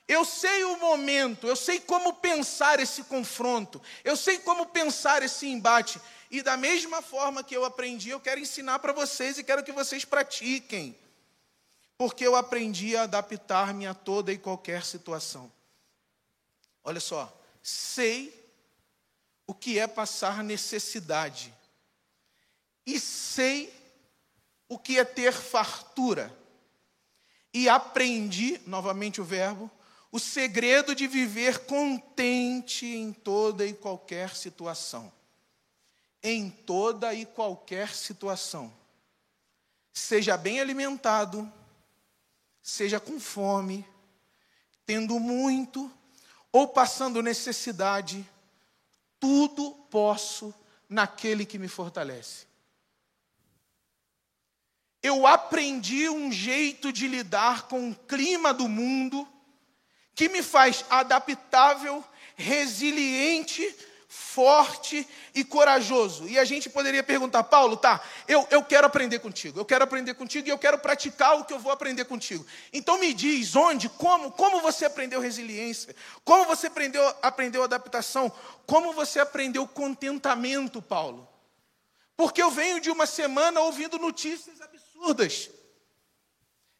Eu 0.07 0.23
sei 0.23 0.63
o 0.63 0.77
momento, 0.77 1.47
eu 1.47 1.55
sei 1.55 1.81
como 1.81 2.13
pensar 2.13 2.79
esse 2.79 3.03
confronto, 3.03 3.81
eu 4.05 4.15
sei 4.15 4.39
como 4.39 4.65
pensar 4.67 5.21
esse 5.21 5.47
embate. 5.47 5.99
E 6.31 6.41
da 6.41 6.55
mesma 6.55 7.01
forma 7.01 7.43
que 7.43 7.55
eu 7.55 7.65
aprendi, 7.65 8.09
eu 8.09 8.19
quero 8.19 8.39
ensinar 8.39 8.79
para 8.79 8.93
vocês 8.93 9.37
e 9.37 9.43
quero 9.43 9.63
que 9.63 9.71
vocês 9.71 10.05
pratiquem. 10.05 10.97
Porque 11.97 12.25
eu 12.25 12.35
aprendi 12.35 12.95
a 12.95 13.03
adaptar-me 13.03 13.85
a 13.85 13.93
toda 13.93 14.31
e 14.31 14.37
qualquer 14.37 14.85
situação. 14.85 15.51
Olha 16.83 16.99
só, 16.99 17.35
sei 17.61 18.33
o 19.45 19.53
que 19.53 19.77
é 19.77 19.87
passar 19.87 20.41
necessidade. 20.43 21.53
E 22.85 22.97
sei 22.99 23.73
o 24.69 24.79
que 24.79 24.99
é 24.99 25.03
ter 25.03 25.33
fartura. 25.33 26.33
E 27.53 27.67
aprendi, 27.67 28.61
novamente 28.65 29.19
o 29.19 29.25
verbo, 29.25 29.71
o 30.11 30.19
segredo 30.19 30.95
de 30.95 31.07
viver 31.07 31.65
contente 31.65 32.85
em 32.85 33.11
toda 33.11 33.65
e 33.65 33.73
qualquer 33.73 34.35
situação. 34.35 35.11
Em 36.23 36.49
toda 36.49 37.13
e 37.13 37.25
qualquer 37.25 37.93
situação. 37.93 38.73
Seja 39.93 40.37
bem 40.37 40.59
alimentado, 40.59 41.51
seja 42.61 42.99
com 42.99 43.19
fome, 43.19 43.85
tendo 44.85 45.19
muito 45.19 45.91
ou 46.51 46.67
passando 46.67 47.21
necessidade, 47.21 48.27
tudo 49.19 49.71
posso 49.89 50.53
naquele 50.87 51.45
que 51.45 51.59
me 51.59 51.67
fortalece. 51.67 52.47
Eu 55.03 55.27
aprendi 55.27 56.09
um 56.09 56.31
jeito 56.31 56.91
de 56.91 57.07
lidar 57.07 57.67
com 57.67 57.91
o 57.91 57.95
clima 57.95 58.53
do 58.53 58.67
mundo 58.67 59.27
que 60.17 60.27
me 60.27 60.41
faz 60.41 60.83
adaptável, 60.89 62.03
resiliente, 62.35 63.63
forte 64.07 65.07
e 65.35 65.43
corajoso. 65.43 66.27
E 66.27 66.39
a 66.39 66.43
gente 66.43 66.71
poderia 66.71 67.03
perguntar, 67.03 67.43
Paulo, 67.43 67.77
tá, 67.77 68.01
eu, 68.27 68.47
eu 68.49 68.63
quero 68.63 68.87
aprender 68.87 69.19
contigo, 69.19 69.59
eu 69.59 69.63
quero 69.63 69.83
aprender 69.83 70.15
contigo 70.15 70.47
e 70.47 70.49
eu 70.49 70.57
quero 70.57 70.79
praticar 70.79 71.37
o 71.37 71.45
que 71.45 71.53
eu 71.53 71.59
vou 71.59 71.71
aprender 71.71 72.05
contigo. 72.05 72.43
Então 72.73 72.97
me 72.97 73.13
diz 73.13 73.55
onde, 73.55 73.89
como, 73.89 74.31
como 74.31 74.59
você 74.59 74.85
aprendeu 74.85 75.21
resiliência, 75.21 75.95
como 76.25 76.45
você 76.45 76.65
aprendeu, 76.65 77.15
aprendeu 77.21 77.61
adaptação, 77.61 78.31
como 78.65 78.93
você 78.93 79.19
aprendeu 79.19 79.67
contentamento, 79.67 80.81
Paulo. 80.81 81.29
Porque 82.15 82.41
eu 82.41 82.49
venho 82.49 82.81
de 82.81 82.89
uma 82.89 83.05
semana 83.05 83.59
ouvindo 83.59 83.99
notícias 83.99 84.59
absurdas. 84.61 85.51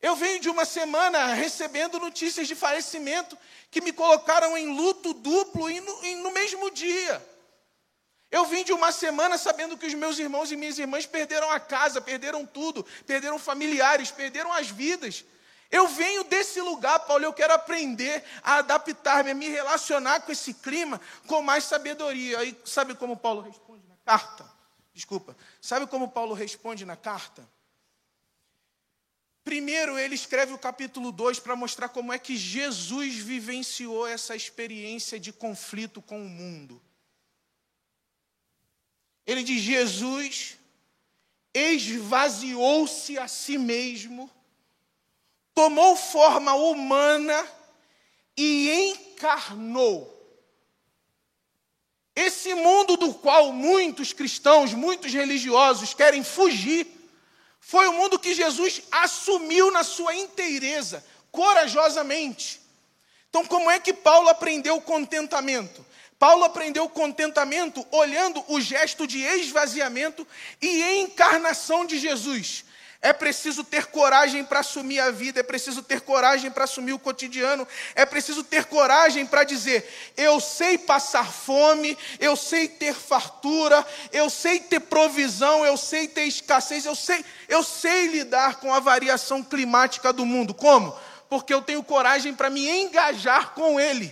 Eu 0.08 0.16
venho 0.16 0.40
de 0.40 0.50
uma 0.50 0.64
semana 0.64 1.34
recebendo 1.34 2.00
notícias 2.00 2.48
de 2.48 2.56
falecimento 2.56 3.38
que 3.70 3.82
me 3.82 3.92
colocaram 3.92 4.58
em 4.58 4.74
luto 4.74 5.14
duplo 5.14 5.70
e 5.70 5.82
no, 5.82 6.06
e 6.06 6.16
no 6.16 6.32
mesmo 6.32 6.72
dia. 6.72 7.22
Eu 8.32 8.46
vim 8.46 8.64
de 8.64 8.72
uma 8.72 8.94
semana 8.94 9.38
sabendo 9.38 9.78
que 9.78 9.86
os 9.86 9.94
meus 9.94 10.18
irmãos 10.18 10.50
e 10.50 10.56
minhas 10.56 10.80
irmãs 10.80 11.06
perderam 11.06 11.52
a 11.52 11.60
casa, 11.60 12.00
perderam 12.00 12.46
tudo, 12.46 12.86
perderam 13.06 13.38
familiares, 13.38 14.10
perderam 14.10 14.54
as 14.54 14.70
vidas. 14.70 15.26
Eu 15.70 15.90
venho 15.90 16.24
desse 16.24 16.62
lugar, 16.62 17.02
Paulo, 17.02 17.26
eu 17.26 17.34
quero 17.34 17.54
aprender 17.54 18.24
a 18.42 18.60
adaptar-me, 18.60 19.32
a 19.32 19.36
me 19.36 19.50
relacionar 19.50 20.22
com 20.22 20.32
esse 20.32 20.54
clima 20.54 21.02
com 21.28 21.42
mais 21.42 21.66
sabedoria. 21.66 22.40
Aí, 22.40 22.58
sabe 22.64 22.96
como 22.96 23.18
Paulo 23.18 23.42
responde 23.42 23.86
na 23.86 23.98
carta? 24.06 24.50
Desculpa. 24.94 25.36
Sabe 25.62 25.86
como 25.86 26.08
Paulo 26.08 26.34
responde 26.34 26.86
na 26.86 26.96
carta? 26.96 27.57
Primeiro, 29.48 29.98
ele 29.98 30.14
escreve 30.14 30.52
o 30.52 30.58
capítulo 30.58 31.10
2 31.10 31.40
para 31.40 31.56
mostrar 31.56 31.88
como 31.88 32.12
é 32.12 32.20
que 32.20 32.36
Jesus 32.36 33.16
vivenciou 33.16 34.06
essa 34.06 34.36
experiência 34.36 35.18
de 35.18 35.32
conflito 35.32 36.02
com 36.02 36.22
o 36.22 36.30
mundo. 36.30 36.82
Ele 39.26 39.44
diz: 39.44 39.62
Jesus 39.62 40.58
esvaziou-se 41.54 43.18
a 43.18 43.30
si 43.30 43.58
mesmo, 43.58 44.30
tomou 45.54 45.96
forma 45.96 46.54
humana 46.54 47.48
e 48.36 48.70
encarnou. 48.70 50.14
Esse 52.14 52.54
mundo 52.54 52.98
do 52.98 53.14
qual 53.14 53.54
muitos 53.54 54.12
cristãos, 54.12 54.74
muitos 54.74 55.14
religiosos 55.14 55.94
querem 55.94 56.22
fugir, 56.22 56.97
foi 57.68 57.86
o 57.90 57.92
mundo 57.92 58.18
que 58.18 58.34
Jesus 58.34 58.82
assumiu 58.90 59.70
na 59.72 59.84
sua 59.84 60.16
inteireza, 60.16 61.04
corajosamente. 61.30 62.62
Então, 63.30 63.44
como 63.44 63.70
é 63.70 63.78
que 63.78 63.92
Paulo 63.92 64.30
aprendeu 64.30 64.78
o 64.78 64.82
contentamento? 64.82 65.86
Paulo 66.18 66.46
aprendeu 66.46 66.86
o 66.86 66.90
contentamento 66.90 67.86
olhando 67.92 68.42
o 68.48 68.62
gesto 68.62 69.06
de 69.06 69.22
esvaziamento 69.22 70.26
e 70.62 71.02
encarnação 71.02 71.86
de 71.86 72.00
Jesus. 72.00 72.64
É 73.00 73.14
preciso 73.14 73.64
ter 73.64 73.86
coragem 73.88 74.44
para 74.44 74.62
assumir 74.62 75.00
a 75.00 75.12
vida, 75.12 75.40
é 75.40 75.44
preciso 75.44 75.84
ter 75.84 76.02
coragem 76.02 76.50
para 76.50 76.64
assumir 76.64 76.94
o 76.94 77.00
cotidiano, 77.00 77.68
é 77.94 78.06
preciso 78.08 78.44
ter 78.44 78.66
coragem 78.66 79.24
para 79.26 79.44
dizer: 79.44 79.88
eu 80.18 80.40
sei 80.40 80.80
passar 80.80 81.32
fome, 81.32 81.96
eu 82.20 82.36
sei 82.36 82.68
ter 82.68 82.96
fartura, 82.96 83.86
eu 84.12 84.30
sei 84.32 84.60
ter 84.60 84.80
provisão, 84.80 85.64
eu 85.64 85.78
sei 85.78 86.08
ter 86.08 86.24
escassez, 86.24 86.86
eu 86.86 86.96
sei, 86.96 87.24
eu 87.48 87.62
sei 87.62 88.08
lidar 88.08 88.56
com 88.56 88.74
a 88.74 88.80
variação 88.80 89.44
climática 89.44 90.12
do 90.12 90.26
mundo. 90.26 90.56
Como? 90.56 90.98
Porque 91.30 91.54
eu 91.54 91.62
tenho 91.62 91.84
coragem 91.84 92.34
para 92.34 92.50
me 92.50 92.68
engajar 92.68 93.54
com 93.54 93.80
ele. 93.80 94.12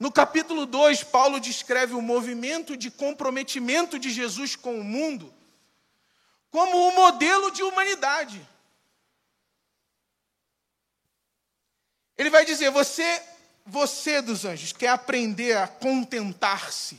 No 0.00 0.10
capítulo 0.10 0.64
2, 0.64 1.04
Paulo 1.04 1.38
descreve 1.38 1.94
o 1.94 2.02
movimento 2.02 2.76
de 2.76 2.90
comprometimento 2.90 3.98
de 3.98 4.10
Jesus 4.10 4.56
com 4.56 4.78
o 4.78 4.84
mundo 4.84 5.35
como 6.56 6.88
um 6.88 6.94
modelo 6.94 7.50
de 7.50 7.62
humanidade. 7.62 8.40
Ele 12.16 12.30
vai 12.30 12.46
dizer: 12.46 12.70
você, 12.70 13.22
você 13.66 14.22
dos 14.22 14.46
anjos, 14.46 14.72
quer 14.72 14.88
aprender 14.88 15.54
a 15.54 15.68
contentar-se. 15.68 16.98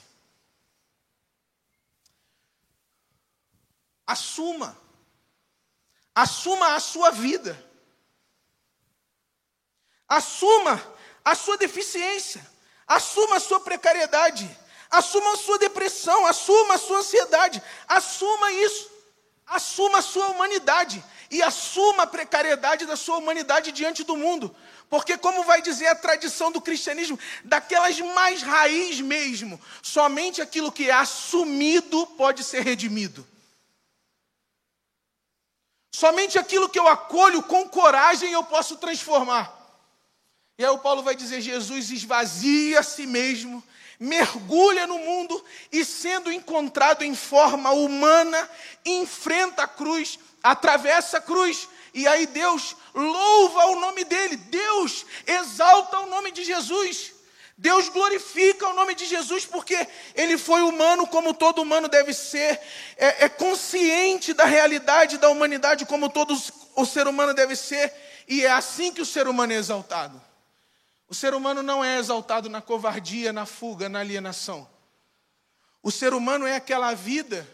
Assuma. 4.06 4.78
Assuma 6.14 6.76
a 6.76 6.80
sua 6.80 7.10
vida. 7.10 7.58
Assuma 10.08 10.80
a 11.26 11.34
sua 11.34 11.58
deficiência. 11.58 12.48
Assuma 12.86 13.38
a 13.38 13.40
sua 13.40 13.60
precariedade. 13.60 14.48
Assuma 14.88 15.34
a 15.34 15.38
sua 15.38 15.58
depressão. 15.58 16.28
Assuma 16.28 16.76
a 16.76 16.78
sua 16.78 17.00
ansiedade. 17.00 17.60
Assuma 17.88 18.52
isso. 18.52 18.97
Assuma 19.48 20.00
a 20.00 20.02
sua 20.02 20.28
humanidade. 20.28 21.04
E 21.32 21.42
assuma 21.42 22.04
a 22.04 22.08
precariedade 22.08 22.86
da 22.86 22.96
sua 22.96 23.18
humanidade 23.18 23.72
diante 23.72 24.04
do 24.04 24.16
mundo. 24.16 24.56
Porque, 24.90 25.18
como 25.18 25.44
vai 25.44 25.62
dizer 25.62 25.88
a 25.88 25.96
tradição 25.96 26.52
do 26.52 26.62
cristianismo, 26.62 27.20
daquelas 27.44 28.00
mais 28.00 28.42
raiz 28.42 29.02
mesmo, 29.02 29.60
somente 29.82 30.42
aquilo 30.42 30.72
que 30.72 30.90
é 30.90 30.94
assumido 30.94 32.08
pode 32.08 32.44
ser 32.44 32.62
redimido. 32.62 33.28
Somente 35.94 36.38
aquilo 36.38 36.70
que 36.70 36.80
eu 36.80 36.88
acolho 36.88 37.42
com 37.44 37.68
coragem 37.68 38.32
eu 38.32 38.44
posso 38.44 38.78
transformar. 38.78 39.52
E 40.58 40.64
aí 40.64 40.70
o 40.70 40.80
Paulo 40.80 41.04
vai 41.04 41.16
dizer: 41.16 41.42
Jesus 41.42 41.90
esvazia 41.90 42.80
a 42.80 42.84
si 42.84 43.06
mesmo, 43.06 43.64
mergulha 44.00 44.86
no 44.86 44.98
mundo 44.98 45.44
e, 45.72 45.84
sendo 45.84 46.32
encontrado 46.32 47.04
em 47.04 47.16
forma 47.16 47.72
humana, 47.72 48.50
enfrenta 48.86 49.64
a 49.64 49.68
cruz, 49.68 50.20
atravessa 50.42 51.18
a 51.18 51.22
cruz. 51.22 51.68
E 51.94 52.08
aí 52.08 52.28
Deus 52.28 52.76
louva 52.94 53.66
o 53.68 53.80
nome 53.80 54.04
dele, 54.04 54.38
Deus 54.38 55.06
exalta 55.26 56.00
o 56.00 56.08
nome 56.08 56.32
de 56.32 56.44
Jesus. 56.44 57.14
Deus 57.60 57.90
glorifica 57.90 58.68
o 58.68 58.74
nome 58.74 58.94
de 58.94 59.06
Jesus 59.06 59.44
porque 59.44 59.88
ele 60.14 60.38
foi 60.38 60.62
humano 60.62 61.08
como 61.08 61.34
todo 61.34 61.60
humano 61.60 61.88
deve 61.88 62.14
ser, 62.14 62.60
é, 62.96 63.26
é 63.26 63.30
consciente 63.30 64.32
da 64.32 64.46
realidade 64.46 65.18
da 65.18 65.30
humanidade 65.30 65.84
como 65.84 66.08
todo 66.08 66.38
o 66.76 66.86
ser 66.86 67.08
humano 67.08 67.34
deve 67.34 67.56
ser, 67.56 67.92
e 68.28 68.46
é 68.46 68.52
assim 68.52 68.94
que 68.94 69.02
o 69.02 69.06
ser 69.06 69.28
humano 69.28 69.54
é 69.54 69.56
exaltado. 69.56 70.22
O 71.08 71.16
ser 71.16 71.34
humano 71.34 71.64
não 71.64 71.84
é 71.84 71.98
exaltado 71.98 72.50
na 72.50 72.62
covardia, 72.62 73.32
na 73.32 73.46
fuga, 73.46 73.88
na 73.88 74.00
alienação. 74.00 74.70
O 75.82 75.90
ser 75.90 76.14
humano 76.14 76.46
é 76.46 76.56
aquela 76.56 76.94
vida 76.94 77.48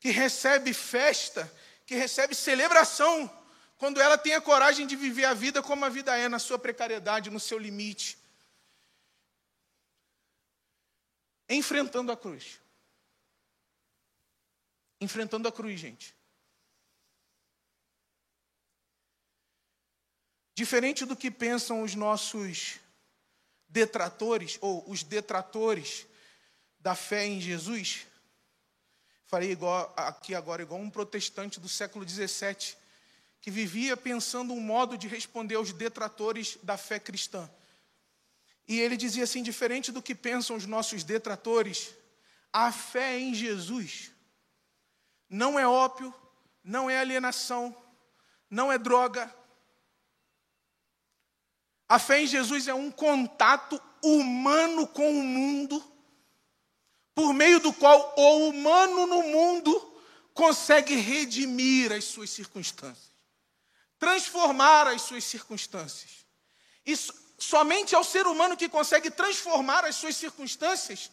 que 0.00 0.10
recebe 0.10 0.74
festa, 0.74 1.52
que 1.86 1.94
recebe 1.94 2.34
celebração, 2.34 3.30
quando 3.76 4.00
ela 4.00 4.18
tem 4.18 4.34
a 4.34 4.40
coragem 4.40 4.86
de 4.86 4.96
viver 4.96 5.24
a 5.24 5.34
vida 5.34 5.62
como 5.62 5.84
a 5.84 5.88
vida 5.88 6.16
é, 6.16 6.28
na 6.28 6.40
sua 6.40 6.58
precariedade, 6.58 7.30
no 7.30 7.38
seu 7.38 7.58
limite. 7.58 8.18
Enfrentando 11.48 12.10
a 12.10 12.16
cruz. 12.16 12.60
Enfrentando 15.00 15.46
a 15.46 15.52
cruz, 15.52 15.78
gente. 15.78 16.17
Diferente 20.58 21.04
do 21.04 21.14
que 21.14 21.30
pensam 21.30 21.82
os 21.82 21.94
nossos 21.94 22.80
detratores, 23.68 24.58
ou 24.60 24.82
os 24.90 25.04
detratores 25.04 26.04
da 26.80 26.96
fé 26.96 27.24
em 27.24 27.40
Jesus, 27.40 28.08
farei 29.24 29.52
igual, 29.52 29.94
aqui 29.96 30.34
agora 30.34 30.60
igual 30.60 30.80
um 30.80 30.90
protestante 30.90 31.60
do 31.60 31.68
século 31.68 32.04
XVII, 32.04 32.74
que 33.40 33.52
vivia 33.52 33.96
pensando 33.96 34.52
um 34.52 34.60
modo 34.60 34.98
de 34.98 35.06
responder 35.06 35.54
aos 35.54 35.72
detratores 35.72 36.58
da 36.60 36.76
fé 36.76 36.98
cristã. 36.98 37.48
E 38.66 38.80
ele 38.80 38.96
dizia 38.96 39.22
assim: 39.22 39.44
diferente 39.44 39.92
do 39.92 40.02
que 40.02 40.12
pensam 40.12 40.56
os 40.56 40.66
nossos 40.66 41.04
detratores, 41.04 41.94
a 42.52 42.72
fé 42.72 43.16
em 43.16 43.32
Jesus 43.32 44.10
não 45.30 45.56
é 45.56 45.68
ópio, 45.68 46.12
não 46.64 46.90
é 46.90 46.98
alienação, 46.98 47.72
não 48.50 48.72
é 48.72 48.76
droga, 48.76 49.32
a 51.88 51.98
fé 51.98 52.20
em 52.20 52.26
Jesus 52.26 52.68
é 52.68 52.74
um 52.74 52.90
contato 52.90 53.80
humano 54.02 54.86
com 54.86 55.10
o 55.10 55.22
mundo, 55.22 55.82
por 57.14 57.32
meio 57.32 57.58
do 57.60 57.72
qual 57.72 58.14
o 58.16 58.48
humano 58.48 59.06
no 59.06 59.22
mundo 59.22 59.94
consegue 60.34 60.94
redimir 60.94 61.90
as 61.92 62.04
suas 62.04 62.30
circunstâncias, 62.30 63.12
transformar 63.98 64.86
as 64.86 65.02
suas 65.02 65.24
circunstâncias. 65.24 66.26
E 66.86 66.94
somente 67.38 67.94
é 67.94 67.98
o 67.98 68.04
ser 68.04 68.26
humano 68.26 68.56
que 68.56 68.68
consegue 68.68 69.10
transformar 69.10 69.84
as 69.84 69.96
suas 69.96 70.16
circunstâncias 70.16 71.10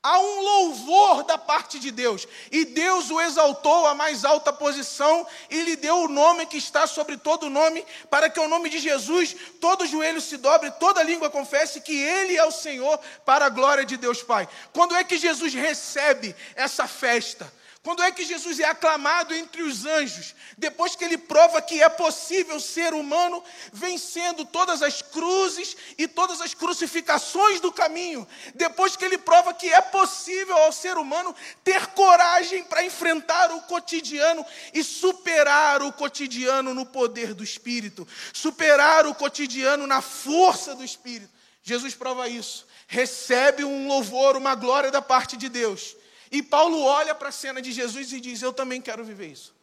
Há 0.00 0.20
um 0.20 0.40
louvor 0.40 1.24
da 1.24 1.36
parte 1.36 1.80
de 1.80 1.90
Deus, 1.90 2.26
e 2.52 2.64
Deus 2.64 3.10
o 3.10 3.20
exaltou 3.20 3.84
à 3.84 3.94
mais 3.94 4.24
alta 4.24 4.52
posição 4.52 5.26
e 5.50 5.60
lhe 5.62 5.74
deu 5.74 5.96
o 6.02 6.08
nome 6.08 6.46
que 6.46 6.56
está 6.56 6.86
sobre 6.86 7.16
todo 7.16 7.50
nome, 7.50 7.84
para 8.08 8.30
que 8.30 8.38
o 8.38 8.46
nome 8.46 8.70
de 8.70 8.78
Jesus 8.78 9.34
todo 9.60 9.86
joelho 9.86 10.20
se 10.20 10.36
dobre, 10.36 10.70
toda 10.72 11.02
língua 11.02 11.28
confesse 11.28 11.80
que 11.80 12.00
Ele 12.00 12.36
é 12.36 12.44
o 12.44 12.52
Senhor, 12.52 12.96
para 13.24 13.46
a 13.46 13.48
glória 13.48 13.84
de 13.84 13.96
Deus 13.96 14.22
Pai. 14.22 14.48
Quando 14.72 14.94
é 14.94 15.02
que 15.02 15.18
Jesus 15.18 15.52
recebe 15.52 16.34
essa 16.54 16.86
festa? 16.86 17.52
Quando 17.88 18.02
é 18.02 18.12
que 18.12 18.22
Jesus 18.22 18.60
é 18.60 18.66
aclamado 18.66 19.34
entre 19.34 19.62
os 19.62 19.86
anjos? 19.86 20.34
Depois 20.58 20.94
que 20.94 21.02
ele 21.02 21.16
prova 21.16 21.62
que 21.62 21.82
é 21.82 21.88
possível 21.88 22.60
ser 22.60 22.92
humano 22.92 23.42
vencendo 23.72 24.44
todas 24.44 24.82
as 24.82 25.00
cruzes 25.00 25.74
e 25.96 26.06
todas 26.06 26.42
as 26.42 26.52
crucificações 26.52 27.60
do 27.60 27.72
caminho. 27.72 28.28
Depois 28.54 28.94
que 28.94 29.06
ele 29.06 29.16
prova 29.16 29.54
que 29.54 29.72
é 29.72 29.80
possível 29.80 30.54
ao 30.54 30.70
ser 30.70 30.98
humano 30.98 31.34
ter 31.64 31.86
coragem 31.86 32.62
para 32.62 32.84
enfrentar 32.84 33.50
o 33.52 33.62
cotidiano 33.62 34.44
e 34.74 34.84
superar 34.84 35.80
o 35.80 35.90
cotidiano 35.90 36.74
no 36.74 36.84
poder 36.84 37.32
do 37.32 37.42
Espírito, 37.42 38.06
superar 38.34 39.06
o 39.06 39.14
cotidiano 39.14 39.86
na 39.86 40.02
força 40.02 40.74
do 40.74 40.84
Espírito. 40.84 41.32
Jesus 41.62 41.94
prova 41.94 42.28
isso. 42.28 42.66
Recebe 42.86 43.64
um 43.64 43.88
louvor, 43.88 44.36
uma 44.36 44.54
glória 44.54 44.90
da 44.90 45.00
parte 45.00 45.38
de 45.38 45.48
Deus 45.48 45.96
e 46.30 46.42
Paulo 46.42 46.82
olha 46.82 47.14
para 47.14 47.28
a 47.28 47.32
cena 47.32 47.60
de 47.62 47.72
Jesus 47.72 48.12
e 48.12 48.20
diz: 48.20 48.42
Eu 48.42 48.52
também 48.52 48.80
quero 48.80 49.04
viver 49.04 49.28
isso. 49.28 49.54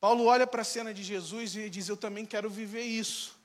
Paulo 0.00 0.24
olha 0.24 0.46
para 0.46 0.62
a 0.62 0.64
cena 0.64 0.92
de 0.92 1.02
Jesus 1.02 1.56
e 1.56 1.70
diz: 1.70 1.88
Eu 1.88 1.96
também 1.96 2.26
quero 2.26 2.50
viver 2.50 2.82
isso. 2.82 3.36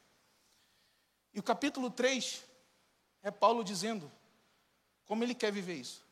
E 1.34 1.40
o 1.40 1.44
capítulo 1.44 1.90
3 1.90 2.44
é 3.24 3.32
Paulo 3.32 3.64
dizendo 3.64 4.12
como 5.06 5.24
ele 5.24 5.36
quer 5.36 5.52
viver 5.52 5.76
isso. 5.76 6.06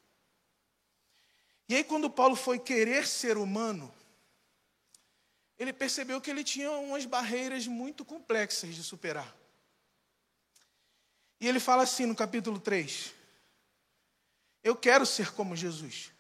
E 1.68 1.76
aí, 1.76 1.84
quando 1.84 2.10
Paulo 2.10 2.36
foi 2.36 2.58
querer 2.58 3.06
ser 3.06 3.38
humano, 3.38 3.94
ele 5.58 5.72
percebeu 5.72 6.20
que 6.20 6.32
ele 6.32 6.44
tinha 6.44 6.72
umas 6.72 7.06
barreiras 7.06 7.68
muito 7.68 8.04
complexas 8.04 8.74
de 8.74 8.84
superar. 8.84 9.36
E 11.40 11.48
ele 11.48 11.60
fala 11.60 11.84
assim 11.84 12.06
no 12.06 12.16
capítulo 12.16 12.60
3: 12.60 13.14
eu 14.64 14.76
quero 14.76 15.06
ser 15.06 15.34
como 15.34 15.56
Jesus. 15.56 16.12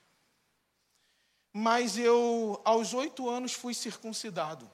Mas 1.51 1.97
eu, 1.97 2.61
aos 2.63 2.93
oito 2.93 3.29
anos, 3.29 3.53
fui 3.53 3.73
circuncidado. 3.73 4.69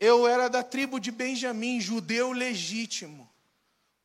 Eu 0.00 0.26
era 0.26 0.48
da 0.48 0.62
tribo 0.62 0.98
de 0.98 1.10
Benjamim, 1.10 1.80
judeu 1.80 2.32
legítimo. 2.32 3.30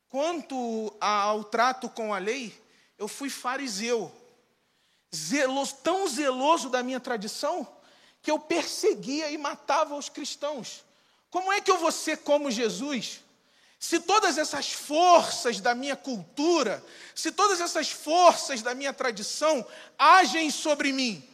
Quanto 0.08 0.94
ao 1.00 1.44
trato 1.44 1.88
com 1.88 2.12
a 2.12 2.18
lei, 2.18 2.58
eu 2.98 3.08
fui 3.08 3.30
fariseu. 3.30 4.12
Zeloso, 5.14 5.76
tão 5.82 6.08
zeloso 6.08 6.68
da 6.68 6.82
minha 6.82 7.00
tradição, 7.00 7.66
que 8.22 8.30
eu 8.30 8.38
perseguia 8.38 9.30
e 9.30 9.38
matava 9.38 9.96
os 9.96 10.08
cristãos. 10.08 10.84
Como 11.30 11.52
é 11.52 11.60
que 11.60 11.70
eu 11.70 11.78
vou 11.78 11.92
ser 11.92 12.18
como 12.18 12.50
Jesus? 12.50 13.20
Se 13.80 13.98
todas 13.98 14.36
essas 14.36 14.70
forças 14.70 15.58
da 15.58 15.74
minha 15.74 15.96
cultura, 15.96 16.84
se 17.14 17.32
todas 17.32 17.62
essas 17.62 17.90
forças 17.90 18.60
da 18.60 18.74
minha 18.74 18.92
tradição 18.92 19.66
agem 19.98 20.50
sobre 20.50 20.92
mim, 20.92 21.26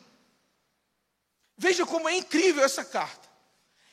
veja 1.59 1.85
como 1.85 2.09
é 2.09 2.17
incrível 2.17 2.65
essa 2.65 2.85
carta. 2.85 3.29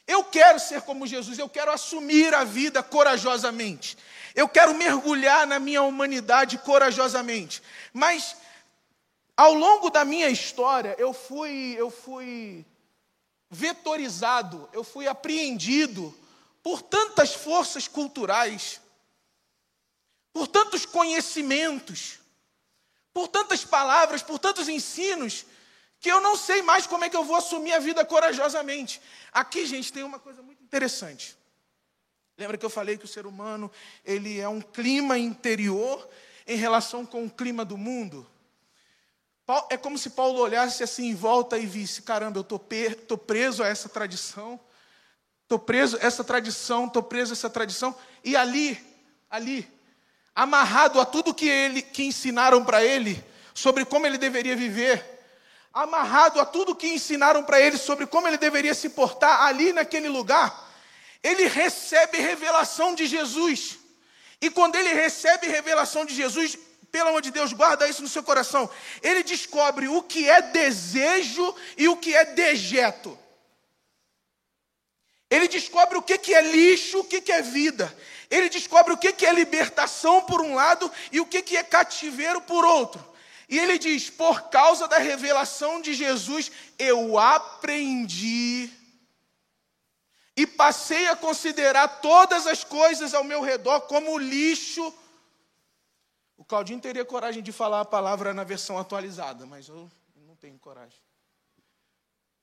Eu 0.06 0.24
quero 0.24 0.60
ser 0.60 0.84
como 0.84 1.08
Jesus, 1.08 1.40
eu 1.40 1.50
quero 1.50 1.72
assumir 1.72 2.32
a 2.36 2.44
vida 2.44 2.84
corajosamente. 2.84 3.98
Eu 4.36 4.48
quero 4.48 4.76
mergulhar 4.76 5.48
na 5.48 5.58
minha 5.58 5.82
humanidade 5.82 6.60
corajosamente. 6.60 7.64
Mas 7.92 8.38
ao 9.36 9.56
longo 9.56 9.90
da 9.90 10.06
minha 10.06 10.30
história, 10.30 10.96
eu 11.00 11.12
fui 11.12 11.76
eu 11.76 11.90
fui 11.90 12.64
vetorizado, 13.50 14.70
eu 14.74 14.84
fui 14.84 15.08
apreendido 15.08 16.16
por 16.64 16.82
tantas 16.82 17.36
forças 17.36 17.88
culturais, 17.88 18.82
por 20.32 20.48
tantos 20.48 20.86
conhecimentos, 20.86 22.20
por 23.14 23.28
tantas 23.28 23.66
palavras, 23.66 24.24
por 24.24 24.40
tantos 24.40 24.70
ensinos, 24.70 25.46
que 26.00 26.10
eu 26.12 26.20
não 26.20 26.36
sei 26.36 26.62
mais 26.62 26.88
como 26.88 27.04
é 27.04 27.10
que 27.10 27.16
eu 27.16 27.24
vou 27.24 27.36
assumir 27.36 27.74
a 27.74 27.80
vida 27.80 28.04
corajosamente. 28.04 29.02
Aqui, 29.32 29.66
gente, 29.66 29.94
tem 29.94 30.04
uma 30.04 30.20
coisa 30.20 30.42
muito 30.42 30.64
interessante. 30.64 31.38
Lembra 32.38 32.58
que 32.58 32.66
eu 32.66 32.70
falei 32.70 32.98
que 32.98 33.06
o 33.06 33.08
ser 33.08 33.28
humano, 33.28 33.70
ele 34.04 34.40
é 34.40 34.48
um 34.48 34.60
clima 34.62 35.20
interior 35.20 36.10
em 36.48 36.58
relação 36.58 37.06
com 37.06 37.26
o 37.26 37.30
clima 37.30 37.64
do 37.64 37.78
mundo? 37.78 38.28
É 39.70 39.78
como 39.78 39.98
se 39.98 40.10
Paulo 40.12 40.40
olhasse 40.40 40.82
assim 40.84 41.10
em 41.10 41.16
volta 41.16 41.58
e 41.58 41.66
visse: 41.66 42.02
caramba, 42.02 42.40
eu 42.40 42.42
estou 42.42 43.18
preso 43.18 43.62
a 43.62 43.68
essa 43.68 43.88
tradição, 43.88 44.60
estou 45.44 45.60
preso 45.60 45.98
essa 46.02 46.24
tradição, 46.24 46.88
estou 46.88 47.04
preso 47.04 47.34
essa 47.34 47.50
tradição, 47.50 47.96
e 48.24 48.36
ali, 48.36 48.82
ali, 49.30 49.68
amarrado 50.34 51.00
a 51.00 51.06
tudo 51.06 51.34
que, 51.34 51.48
ele, 51.48 51.82
que 51.82 52.04
ensinaram 52.04 52.64
para 52.64 52.84
ele 52.84 53.24
sobre 53.54 53.86
como 53.86 54.08
ele 54.08 54.18
deveria 54.18 54.56
viver, 54.56 55.14
amarrado 55.74 56.40
a 56.40 56.46
tudo 56.46 56.76
que 56.76 56.88
ensinaram 56.88 57.44
para 57.44 57.60
ele 57.60 57.78
sobre 57.78 58.06
como 58.06 58.28
ele 58.28 58.38
deveria 58.38 58.74
se 58.74 58.90
portar 58.90 59.44
ali 59.44 59.74
naquele 59.74 60.10
lugar, 60.10 60.72
ele 61.22 61.48
recebe 61.48 62.18
revelação 62.18 62.94
de 62.94 63.08
Jesus. 63.08 63.80
E 64.42 64.50
quando 64.50 64.76
ele 64.76 64.94
recebe 64.94 65.48
revelação 65.48 66.06
de 66.06 66.14
Jesus, 66.14 66.58
pelo 66.92 67.10
amor 67.10 67.22
de 67.22 67.32
Deus, 67.32 67.54
guarda 67.54 67.88
isso 67.88 68.04
no 68.04 68.10
seu 68.10 68.22
coração. 68.22 68.70
Ele 69.02 69.24
descobre 69.24 69.88
o 69.88 70.04
que 70.04 70.30
é 70.30 70.42
desejo 70.42 71.56
e 71.78 71.88
o 71.88 71.98
que 71.98 72.14
é 72.16 72.26
dejeto. 72.26 73.18
Ele 75.34 75.48
descobre 75.48 75.98
o 75.98 76.02
que 76.04 76.32
é 76.32 76.42
lixo, 76.42 77.00
o 77.00 77.04
que 77.04 77.32
é 77.32 77.42
vida. 77.42 77.92
Ele 78.30 78.50
descobre 78.50 78.94
o 78.94 78.98
que 78.98 79.26
é 79.26 79.34
libertação 79.34 80.22
por 80.22 80.40
um 80.42 80.54
lado 80.54 80.92
e 81.12 81.20
o 81.20 81.26
que 81.26 81.58
é 81.58 81.64
cativeiro 81.64 82.40
por 82.42 82.64
outro. 82.64 83.04
E 83.50 83.58
ele 83.58 83.80
diz: 83.80 84.12
por 84.12 84.50
causa 84.50 84.88
da 84.88 85.00
revelação 85.00 85.82
de 85.82 85.96
Jesus, 85.96 86.52
eu 86.78 87.18
aprendi 87.18 88.70
e 90.38 90.46
passei 90.46 91.08
a 91.08 91.16
considerar 91.16 91.88
todas 92.00 92.46
as 92.46 92.64
coisas 92.64 93.16
ao 93.16 93.24
meu 93.24 93.42
redor 93.42 93.82
como 93.82 94.20
lixo. 94.20 94.94
O 96.38 96.46
Claudinho 96.46 96.80
teria 96.80 97.04
coragem 97.04 97.42
de 97.42 97.52
falar 97.52 97.82
a 97.82 97.86
palavra 97.86 98.36
na 98.36 98.44
versão 98.44 98.78
atualizada, 98.78 99.48
mas 99.48 99.68
eu 99.68 99.90
não 100.28 100.36
tenho 100.36 100.60
coragem. 100.60 101.00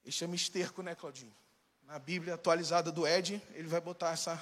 Ele 0.03 0.11
chama 0.11 0.35
esterco, 0.35 0.83
né, 0.83 0.97
Claudinho? 0.97 1.40
Na 1.91 1.99
Bíblia 1.99 2.35
atualizada 2.35 2.93
do 2.93 3.05
Ed, 3.05 3.43
ele 3.53 3.67
vai 3.67 3.81
botar 3.81 4.13
essa. 4.13 4.41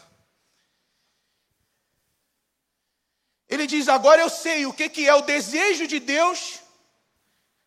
Ele 3.48 3.66
diz: 3.66 3.88
agora 3.88 4.20
eu 4.20 4.28
sei 4.28 4.66
o 4.66 4.72
que, 4.74 4.86
que 4.90 5.08
é 5.08 5.14
o 5.14 5.22
desejo 5.22 5.86
de 5.86 5.98
Deus, 5.98 6.60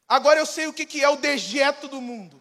agora 0.08 0.40
eu 0.40 0.46
sei 0.46 0.68
o 0.68 0.74
que, 0.74 0.86
que 0.86 1.04
é 1.04 1.10
o 1.10 1.16
dejeto 1.16 1.88
do 1.88 2.00
mundo. 2.00 2.40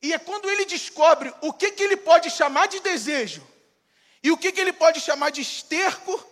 E 0.00 0.14
é 0.14 0.18
quando 0.18 0.48
ele 0.48 0.64
descobre 0.64 1.30
o 1.42 1.52
que, 1.52 1.72
que 1.72 1.82
ele 1.82 1.98
pode 1.98 2.30
chamar 2.30 2.68
de 2.68 2.80
desejo 2.80 3.46
e 4.22 4.30
o 4.30 4.38
que, 4.38 4.50
que 4.50 4.62
ele 4.62 4.72
pode 4.72 4.98
chamar 4.98 5.28
de 5.28 5.42
esterco, 5.42 6.26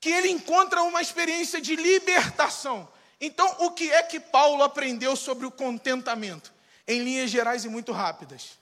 que 0.00 0.08
ele 0.08 0.30
encontra 0.30 0.82
uma 0.82 1.02
experiência 1.02 1.60
de 1.60 1.76
libertação. 1.76 2.90
Então, 3.20 3.54
o 3.58 3.72
que 3.72 3.92
é 3.92 4.02
que 4.02 4.18
Paulo 4.18 4.62
aprendeu 4.62 5.14
sobre 5.14 5.44
o 5.44 5.50
contentamento? 5.50 6.55
Em 6.86 7.02
linhas 7.02 7.30
gerais 7.30 7.64
e 7.64 7.68
muito 7.68 7.92
rápidas. 7.92 8.58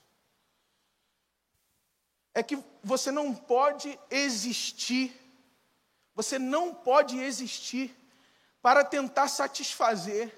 É 2.35 2.43
que 2.43 2.59
você 2.83 3.11
não 3.11 3.35
pode 3.35 3.99
existir, 4.11 5.15
você 6.15 6.39
não 6.39 6.75
pode 6.75 7.19
existir 7.19 7.95
para 8.61 8.85
tentar 8.85 9.29
satisfazer 9.29 10.33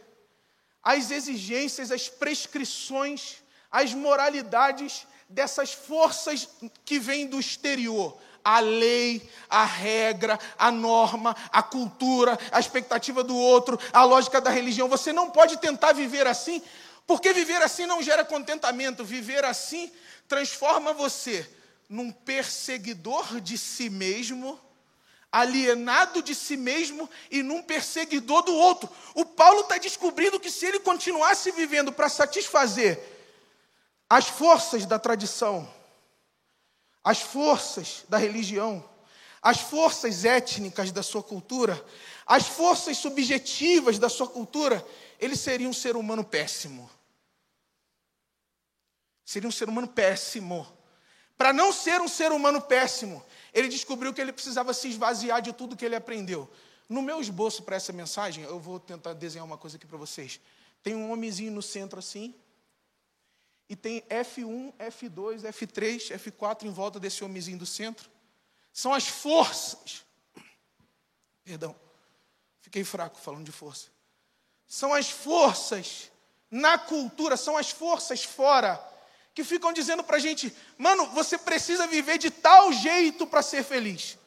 as 0.83 1.11
exigências, 1.11 1.91
as 1.91 2.09
prescrições 2.09 3.43
as 3.77 3.93
moralidades 3.93 5.07
dessas 5.29 5.73
forças 5.73 6.49
que 6.85 6.99
vêm 6.99 7.27
do 7.27 7.39
exterior. 7.39 8.17
A 8.43 8.61
lei, 8.61 9.29
a 9.51 9.65
regra, 9.65 10.39
a 10.57 10.71
norma, 10.71 11.37
a 11.53 11.63
cultura, 11.63 12.39
a 12.53 12.61
expectativa 12.61 13.25
do 13.25 13.37
outro, 13.37 13.79
a 13.93 14.05
lógica 14.05 14.41
da 14.41 14.51
religião. 14.51 14.89
Você 14.89 15.13
não 15.13 15.31
pode 15.31 15.59
tentar 15.59 15.93
viver 15.93 16.27
assim, 16.27 16.63
porque 17.07 17.33
viver 17.33 17.63
assim 17.63 17.87
não 17.87 18.03
gera 18.03 18.25
contentamento. 18.25 19.05
Viver 19.05 19.45
assim 19.45 19.91
transforma 20.27 20.93
você 20.93 21.49
num 21.89 22.11
perseguidor 22.11 23.41
de 23.41 23.57
si 23.57 23.89
mesmo, 23.89 24.61
alienado 25.31 26.21
de 26.21 26.35
si 26.35 26.57
mesmo 26.57 27.09
e 27.31 27.43
num 27.43 27.63
perseguidor 27.63 28.43
do 28.43 28.55
outro. 28.55 28.91
O 29.15 29.25
Paulo 29.25 29.61
está 29.61 29.79
descobrindo 29.79 30.41
que 30.41 30.51
se 30.51 30.67
ele 30.67 30.81
continuasse 30.81 31.53
vivendo 31.53 31.93
para 31.93 32.09
satisfazer 32.09 33.01
as 34.11 34.27
forças 34.27 34.85
da 34.85 34.99
tradição, 34.99 35.69
as 37.05 37.21
forças 37.21 38.05
da 38.09 38.19
religião, 38.19 38.85
as 39.41 39.61
forças 39.61 40.25
étnicas 40.25 40.91
da 40.91 41.05
sua 41.05 41.23
cultura, 41.23 41.81
as 42.27 42.49
forças 42.49 42.97
subjetivas 42.97 43.97
da 43.97 44.09
sua 44.09 44.27
cultura, 44.27 44.85
ele 45.21 45.37
seria 45.37 45.69
um 45.69 45.73
ser 45.73 45.97
humano 45.97 46.25
péssimo. 46.25 46.91
Seria 49.27 49.49
um 49.49 49.53
ser 49.53 49.69
humano 49.69 49.89
péssimo. 49.89 50.65
Para 51.37 51.53
não 51.53 51.73
ser 51.73 52.01
um 52.01 52.09
ser 52.09 52.31
humano 52.31 52.63
péssimo, 52.63 53.23
ele 53.53 53.69
descobriu 53.69 54.15
que 54.15 54.21
ele 54.21 54.33
precisava 54.33 54.73
se 54.73 54.89
esvaziar 54.89 55.43
de 55.43 55.53
tudo 55.53 55.77
que 55.77 55.85
ele 55.85 55.97
aprendeu. 55.97 56.49
No 56.89 57.03
meu 57.03 57.21
esboço 57.21 57.65
para 57.65 57.75
essa 57.75 57.93
mensagem, 57.93 58.45
eu 58.45 58.61
vou 58.61 58.79
tentar 58.79 59.13
desenhar 59.13 59.45
uma 59.45 59.59
coisa 59.59 59.77
aqui 59.77 59.87
para 59.87 59.99
vocês. 59.99 60.41
Tem 60.83 60.95
um 60.95 61.11
homenzinho 61.11 61.51
no 61.51 61.61
centro 61.61 61.99
assim, 61.99 62.33
e 63.69 63.75
tem 63.75 64.01
F1, 64.03 64.73
F2, 64.79 65.43
F3, 65.43 66.17
F4 66.17 66.63
em 66.63 66.71
volta 66.71 67.01
desse 67.01 67.25
homenzinho 67.25 67.59
do 67.59 67.67
centro. 67.67 68.09
São 68.73 68.95
as 68.95 69.09
forças. 69.09 70.05
Perdão, 71.43 71.75
fiquei 72.61 72.85
fraco 72.85 73.19
falando 73.19 73.45
de 73.45 73.53
força. 73.53 73.89
São 74.69 74.95
as 74.95 75.11
forças 75.11 76.13
na 76.49 76.79
cultura, 76.79 77.37
são 77.37 77.57
as 77.57 77.71
forças 77.71 78.23
fora, 78.23 78.77
que 79.37 79.45
ficam 79.45 79.73
dizendo 79.73 80.03
para 80.03 80.17
a 80.17 80.19
gente: 80.19 80.53
mano, 80.77 81.07
você 81.11 81.39
precisa 81.39 81.87
viver 81.87 82.19
de 82.19 82.31
tal 82.31 82.73
jeito 82.73 83.27
para 83.27 83.43
ser 83.43 83.63
feliz. 83.63 84.19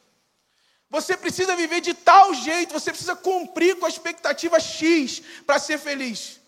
Você 0.88 1.16
precisa 1.16 1.54
viver 1.54 1.80
de 1.80 1.92
tal 1.92 2.32
jeito, 2.32 2.72
você 2.72 2.90
precisa 2.90 3.14
cumprir 3.14 3.76
com 3.76 3.86
a 3.86 3.88
expectativa 3.88 4.58
X 4.58 5.22
para 5.44 5.58
ser 5.58 5.78
feliz. 5.78 6.40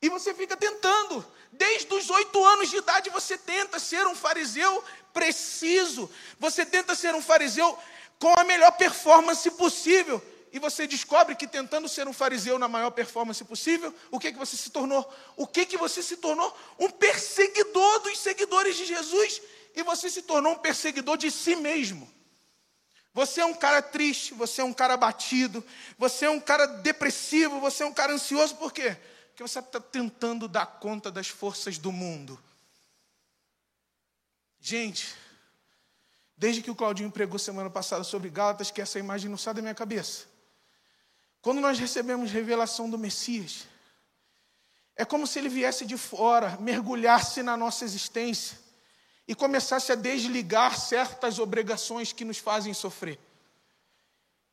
E 0.00 0.08
você 0.08 0.32
fica 0.32 0.56
tentando, 0.56 1.26
Desde 1.52 1.92
os 1.92 2.08
oito 2.10 2.44
anos 2.44 2.70
de 2.70 2.76
idade 2.76 3.10
você 3.10 3.36
tenta 3.36 3.78
ser 3.78 4.06
um 4.06 4.14
fariseu 4.14 4.84
preciso, 5.12 6.08
você 6.38 6.64
tenta 6.64 6.94
ser 6.94 7.14
um 7.14 7.22
fariseu 7.22 7.76
com 8.18 8.32
a 8.38 8.44
melhor 8.44 8.70
performance 8.72 9.50
possível. 9.52 10.22
E 10.52 10.58
você 10.58 10.86
descobre 10.86 11.34
que 11.34 11.46
tentando 11.46 11.88
ser 11.88 12.08
um 12.08 12.12
fariseu 12.12 12.58
na 12.58 12.68
maior 12.68 12.90
performance 12.90 13.42
possível, 13.44 13.94
o 14.10 14.18
que, 14.18 14.32
que 14.32 14.38
você 14.38 14.56
se 14.56 14.70
tornou? 14.70 15.08
O 15.36 15.46
que, 15.46 15.66
que 15.66 15.76
você 15.76 16.02
se 16.02 16.16
tornou? 16.16 16.56
Um 16.78 16.90
perseguidor 16.90 18.00
dos 18.00 18.18
seguidores 18.18 18.76
de 18.76 18.86
Jesus. 18.86 19.42
E 19.74 19.82
você 19.82 20.08
se 20.08 20.22
tornou 20.22 20.52
um 20.52 20.58
perseguidor 20.58 21.16
de 21.16 21.30
si 21.30 21.54
mesmo. 21.56 22.10
Você 23.12 23.40
é 23.40 23.44
um 23.44 23.54
cara 23.54 23.82
triste, 23.82 24.34
você 24.34 24.60
é 24.60 24.64
um 24.64 24.72
cara 24.72 24.94
abatido, 24.94 25.64
você 25.98 26.26
é 26.26 26.30
um 26.30 26.40
cara 26.40 26.66
depressivo, 26.66 27.60
você 27.60 27.82
é 27.82 27.86
um 27.86 27.92
cara 27.92 28.12
ansioso, 28.12 28.56
por 28.56 28.72
quê? 28.72 28.96
que 29.38 29.42
você 29.42 29.60
está 29.60 29.78
tentando 29.78 30.48
dar 30.48 30.66
conta 30.66 31.12
das 31.12 31.28
forças 31.28 31.78
do 31.78 31.92
mundo. 31.92 32.36
Gente, 34.58 35.14
desde 36.36 36.60
que 36.60 36.72
o 36.72 36.74
Claudinho 36.74 37.08
pregou 37.12 37.38
semana 37.38 37.70
passada 37.70 38.02
sobre 38.02 38.30
Gálatas, 38.30 38.72
que 38.72 38.80
essa 38.80 38.98
imagem 38.98 39.30
não 39.30 39.38
sai 39.38 39.54
da 39.54 39.62
minha 39.62 39.76
cabeça. 39.76 40.26
Quando 41.40 41.60
nós 41.60 41.78
recebemos 41.78 42.30
revelação 42.30 42.90
do 42.90 42.98
Messias, 42.98 43.66
é 44.96 45.04
como 45.04 45.26
se 45.26 45.38
ele 45.38 45.48
viesse 45.48 45.86
de 45.86 45.96
fora, 45.96 46.56
mergulhasse 46.60 47.42
na 47.42 47.56
nossa 47.56 47.84
existência 47.84 48.58
e 49.28 49.34
começasse 49.34 49.92
a 49.92 49.94
desligar 49.94 50.78
certas 50.78 51.38
obrigações 51.38 52.12
que 52.12 52.24
nos 52.24 52.38
fazem 52.38 52.74
sofrer. 52.74 53.18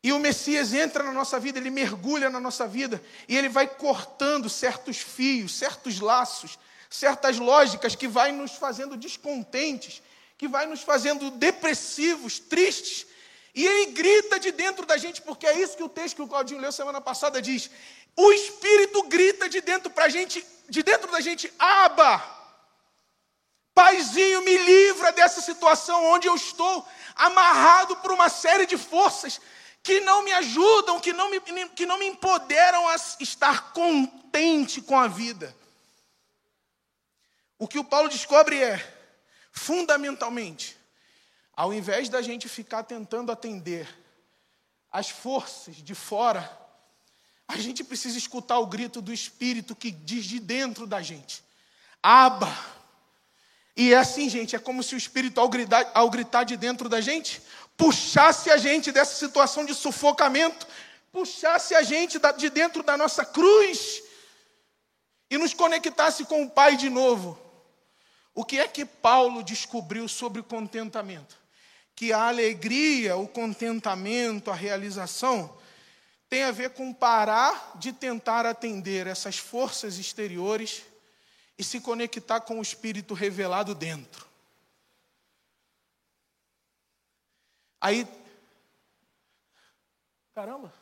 E 0.03 0.13
o 0.13 0.19
Messias 0.19 0.71
entra 0.71 1.03
na 1.03 1.11
nossa 1.11 1.39
vida, 1.39 1.57
ele 1.57 1.71
mergulha 1.71 2.29
na 2.29 2.39
nossa 2.39 2.67
vida 2.67 3.01
e 3.27 3.35
ele 3.35 3.49
vai 3.49 3.67
cortando 3.67 4.47
certos 4.47 4.97
fios, 4.97 5.55
certos 5.55 5.99
laços, 5.99 6.59
certas 6.87 7.39
lógicas 7.39 7.95
que 7.95 8.07
vai 8.07 8.31
nos 8.31 8.51
fazendo 8.51 8.95
descontentes, 8.95 10.03
que 10.37 10.47
vai 10.47 10.67
nos 10.67 10.81
fazendo 10.81 11.31
depressivos, 11.31 12.37
tristes. 12.37 13.07
E 13.55 13.65
ele 13.65 13.85
grita 13.91 14.37
de 14.37 14.51
dentro 14.51 14.85
da 14.85 14.97
gente, 14.97 15.21
porque 15.21 15.47
é 15.47 15.57
isso 15.57 15.77
que 15.77 15.83
o 15.83 15.87
texto 15.87 16.17
que 16.17 16.21
o 16.21 16.27
Claudinho 16.27 16.59
leu 16.59 16.73
semana 16.73 16.99
passada 16.99 17.41
diz. 17.41 17.71
O 18.15 18.31
Espírito 18.33 19.03
grita 19.03 19.47
de 19.47 19.61
dentro 19.61 19.89
para 19.89 20.09
gente, 20.09 20.45
de 20.67 20.83
dentro 20.83 21.09
da 21.09 21.21
gente, 21.21 21.51
aba. 21.57 22.35
Paizinho, 23.73 24.41
me 24.41 24.57
livra 24.57 25.11
dessa 25.13 25.41
situação 25.41 26.03
onde 26.05 26.27
eu 26.27 26.35
estou 26.35 26.85
amarrado 27.15 27.95
por 27.97 28.11
uma 28.11 28.27
série 28.27 28.65
de 28.65 28.77
forças 28.77 29.39
que 29.81 30.01
não 30.01 30.21
me 30.23 30.33
ajudam, 30.33 30.99
que 30.99 31.13
não 31.13 31.29
me, 31.29 31.39
que 31.69 31.85
não 31.85 31.97
me 31.97 32.07
empoderam 32.07 32.89
a 32.89 32.95
estar 33.19 33.71
contente 33.71 34.81
com 34.81 34.99
a 34.99 35.07
vida. 35.07 35.55
O 37.57 37.67
que 37.67 37.79
o 37.79 37.83
Paulo 37.85 38.09
descobre 38.09 38.61
é, 38.61 38.77
fundamentalmente, 39.51 40.77
ao 41.55 41.73
invés 41.73 42.09
da 42.09 42.21
gente 42.21 42.49
ficar 42.49 42.83
tentando 42.83 43.31
atender 43.31 43.87
as 44.91 45.09
forças 45.09 45.75
de 45.75 45.95
fora, 45.95 46.65
A 47.47 47.57
gente 47.57 47.83
precisa 47.83 48.17
escutar 48.17 48.57
o 48.59 48.65
grito 48.65 49.01
do 49.01 49.13
Espírito 49.13 49.75
que 49.75 49.91
diz 49.91 50.25
de 50.25 50.39
dentro 50.39 50.87
da 50.87 51.01
gente: 51.01 51.43
Aba. 52.01 52.51
E 53.77 53.93
é 53.93 53.97
assim, 53.97 54.29
gente, 54.29 54.55
é 54.55 54.59
como 54.59 54.81
se 54.81 54.95
o 54.95 54.97
Espírito, 54.97 55.39
ao 55.39 55.49
gritar, 55.49 55.91
ao 55.93 56.09
gritar 56.09 56.43
de 56.43 56.55
dentro 56.55 56.87
da 56.87 57.01
gente, 57.01 57.41
puxasse 57.75 58.49
a 58.49 58.57
gente 58.57 58.91
dessa 58.91 59.15
situação 59.15 59.65
de 59.65 59.75
sufocamento, 59.75 60.65
puxasse 61.11 61.75
a 61.75 61.83
gente 61.83 62.19
de 62.37 62.49
dentro 62.49 62.81
da 62.81 62.97
nossa 62.97 63.25
cruz 63.25 64.01
e 65.29 65.37
nos 65.37 65.53
conectasse 65.53 66.23
com 66.25 66.43
o 66.43 66.49
Pai 66.49 66.77
de 66.77 66.89
novo. 66.89 67.37
O 68.33 68.43
que 68.43 68.59
é 68.59 68.67
que 68.67 68.85
Paulo 68.85 69.43
descobriu 69.43 70.07
sobre 70.07 70.41
contentamento? 70.41 71.44
Que 71.95 72.12
a 72.12 72.27
alegria, 72.27 73.15
o 73.15 73.27
contentamento, 73.27 74.51
a 74.51 74.55
realização 74.55 75.58
tem 76.29 76.43
a 76.43 76.51
ver 76.51 76.71
com 76.71 76.93
parar 76.93 77.77
de 77.77 77.93
tentar 77.93 78.45
atender 78.45 79.08
essas 79.08 79.38
forças 79.38 79.97
exteriores 79.97 80.84
e 81.58 81.63
se 81.63 81.79
conectar 81.79 82.41
com 82.41 82.60
o 82.60 82.62
Espírito 82.62 83.13
revelado 83.13 83.73
dentro. 83.73 84.25
Aí, 87.79 88.08
caramba, 90.34 90.73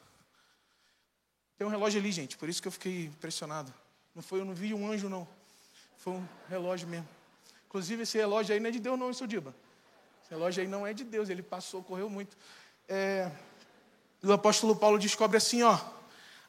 tem 1.58 1.68
um 1.68 1.70
relógio 1.70 2.00
ali, 2.00 2.12
gente, 2.12 2.38
por 2.38 2.50
isso 2.50 2.62
que 2.62 2.68
eu 2.68 2.72
fiquei 2.72 3.06
impressionado. 3.06 3.74
Não 4.16 4.24
foi, 4.24 4.40
eu 4.40 4.46
não 4.46 4.54
vi 4.54 4.74
um 4.74 4.90
anjo, 4.90 5.10
não. 5.10 5.28
Foi 5.98 6.14
um 6.14 6.28
relógio 6.50 6.88
mesmo. 6.88 7.08
Inclusive, 7.68 8.04
esse 8.04 8.18
relógio 8.18 8.54
aí 8.54 8.60
não 8.60 8.70
é 8.70 8.72
de 8.72 8.80
Deus, 8.80 8.98
não, 8.98 9.14
seu 9.14 9.28
Diba. 9.28 9.54
Esse 10.24 10.32
relógio 10.32 10.62
aí 10.62 10.70
não 10.70 10.88
é 10.88 10.94
de 10.94 11.04
Deus, 11.04 11.30
ele 11.30 11.44
passou, 11.44 11.84
correu 11.84 12.10
muito. 12.10 12.38
É, 12.88 13.30
o 14.24 14.32
apóstolo 14.32 14.74
Paulo 14.74 14.98
descobre 14.98 15.36
assim, 15.36 15.64
ó, 15.64 15.78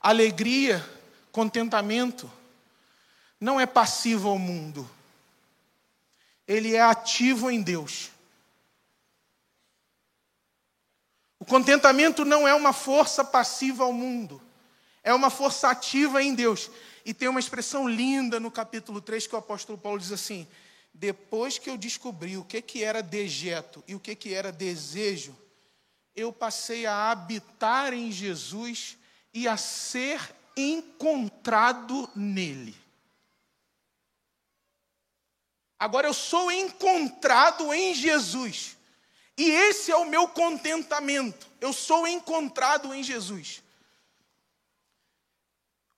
alegria, 0.01 0.85
contentamento, 1.33 2.31
não 3.41 3.61
é 3.61 3.67
passivo 3.67 4.29
ao 4.29 4.39
mundo. 4.39 4.89
Ele 6.47 6.77
é 6.77 6.81
ativo 6.81 7.51
em 7.51 7.61
Deus. 7.61 8.13
O 11.41 11.45
contentamento 11.45 12.25
não 12.25 12.47
é 12.47 12.55
uma 12.55 12.73
força 12.73 13.25
passiva 13.25 13.83
ao 13.83 13.93
mundo, 13.93 14.41
é 15.03 15.13
uma 15.13 15.31
força 15.31 15.69
ativa 15.69 16.23
em 16.23 16.33
Deus. 16.33 16.71
E 17.05 17.13
tem 17.13 17.29
uma 17.29 17.41
expressão 17.41 17.89
linda 17.89 18.39
no 18.39 18.53
capítulo 18.53 19.01
3 19.01 19.27
que 19.27 19.35
o 19.35 19.39
apóstolo 19.39 19.77
Paulo 19.77 19.99
diz 19.99 20.13
assim: 20.13 20.47
depois 20.95 21.59
que 21.59 21.69
eu 21.69 21.77
descobri 21.77 22.37
o 22.37 22.45
que, 22.45 22.63
que 22.63 22.85
era 22.85 23.03
dejeto 23.03 23.83
e 23.89 23.97
o 23.97 24.01
que, 24.01 24.15
que 24.15 24.33
era 24.33 24.53
desejo, 24.53 25.37
eu 26.15 26.33
passei 26.33 26.87
a 26.87 27.11
habitar 27.11 27.93
em 27.93 28.13
Jesus 28.13 28.97
e 29.33 29.49
a 29.49 29.57
ser 29.57 30.21
encontrado 30.57 32.09
nele. 32.15 32.77
Agora 35.77 36.07
eu 36.07 36.15
sou 36.15 36.53
encontrado 36.53 37.75
em 37.75 37.93
Jesus. 37.93 38.77
E 39.37 39.51
esse 39.51 39.91
é 39.91 39.97
o 39.97 40.07
meu 40.07 40.29
contentamento. 40.29 41.49
Eu 41.61 41.73
sou 41.73 42.07
encontrado 42.07 42.95
em 42.95 43.03
Jesus. 43.03 43.61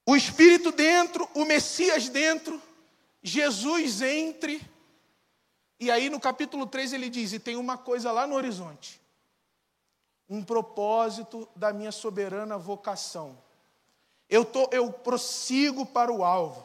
O 0.06 0.16
Espírito 0.16 0.72
dentro, 0.72 1.28
o 1.34 1.44
Messias 1.44 2.08
dentro, 2.08 2.60
Jesus 3.22 4.00
entre. 4.00 4.75
E 5.78 5.90
aí 5.90 6.08
no 6.08 6.18
capítulo 6.18 6.66
3 6.66 6.92
ele 6.92 7.10
diz: 7.10 7.32
E 7.32 7.38
tem 7.38 7.56
uma 7.56 7.76
coisa 7.76 8.10
lá 8.10 8.26
no 8.26 8.34
horizonte, 8.34 9.00
um 10.28 10.42
propósito 10.42 11.48
da 11.54 11.72
minha 11.72 11.92
soberana 11.92 12.56
vocação. 12.56 13.36
Eu, 14.28 14.44
tô, 14.44 14.68
eu 14.72 14.90
prossigo 14.90 15.86
para 15.86 16.10
o 16.12 16.24
alvo 16.24 16.64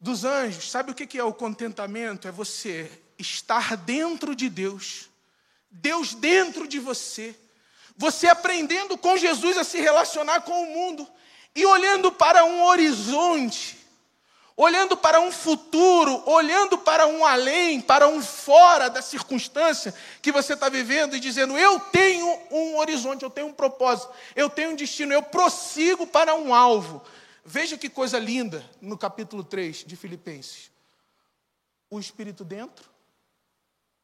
dos 0.00 0.24
anjos, 0.24 0.70
sabe 0.70 0.92
o 0.92 0.94
que 0.94 1.18
é 1.18 1.24
o 1.24 1.34
contentamento? 1.34 2.28
É 2.28 2.30
você 2.30 2.90
estar 3.18 3.76
dentro 3.76 4.34
de 4.34 4.48
Deus, 4.48 5.08
Deus 5.70 6.14
dentro 6.14 6.68
de 6.68 6.78
você, 6.78 7.34
você 7.96 8.28
aprendendo 8.28 8.96
com 8.96 9.16
Jesus 9.16 9.58
a 9.58 9.64
se 9.64 9.80
relacionar 9.80 10.42
com 10.42 10.62
o 10.62 10.66
mundo 10.66 11.08
e 11.54 11.66
olhando 11.66 12.12
para 12.12 12.44
um 12.44 12.62
horizonte, 12.62 13.76
olhando 14.58 14.96
para 14.96 15.20
um 15.20 15.30
futuro, 15.30 16.20
olhando 16.28 16.76
para 16.76 17.06
um 17.06 17.24
além, 17.24 17.80
para 17.80 18.08
um 18.08 18.20
fora 18.20 18.90
da 18.90 19.00
circunstância 19.00 19.94
que 20.20 20.32
você 20.32 20.54
está 20.54 20.68
vivendo 20.68 21.14
e 21.14 21.20
dizendo: 21.20 21.56
Eu 21.56 21.78
tenho 21.78 22.26
um 22.50 22.76
horizonte, 22.76 23.22
eu 23.22 23.30
tenho 23.30 23.46
um 23.46 23.52
propósito, 23.52 24.12
eu 24.34 24.50
tenho 24.50 24.72
um 24.72 24.76
destino, 24.76 25.14
eu 25.14 25.22
prossigo 25.22 26.06
para 26.08 26.34
um 26.34 26.52
alvo. 26.52 27.02
Veja 27.44 27.78
que 27.78 27.88
coisa 27.88 28.18
linda 28.18 28.68
no 28.80 28.98
capítulo 28.98 29.44
3 29.44 29.84
de 29.86 29.96
Filipenses. 29.96 30.70
O 31.88 31.98
Espírito 32.00 32.44
dentro, 32.44 32.90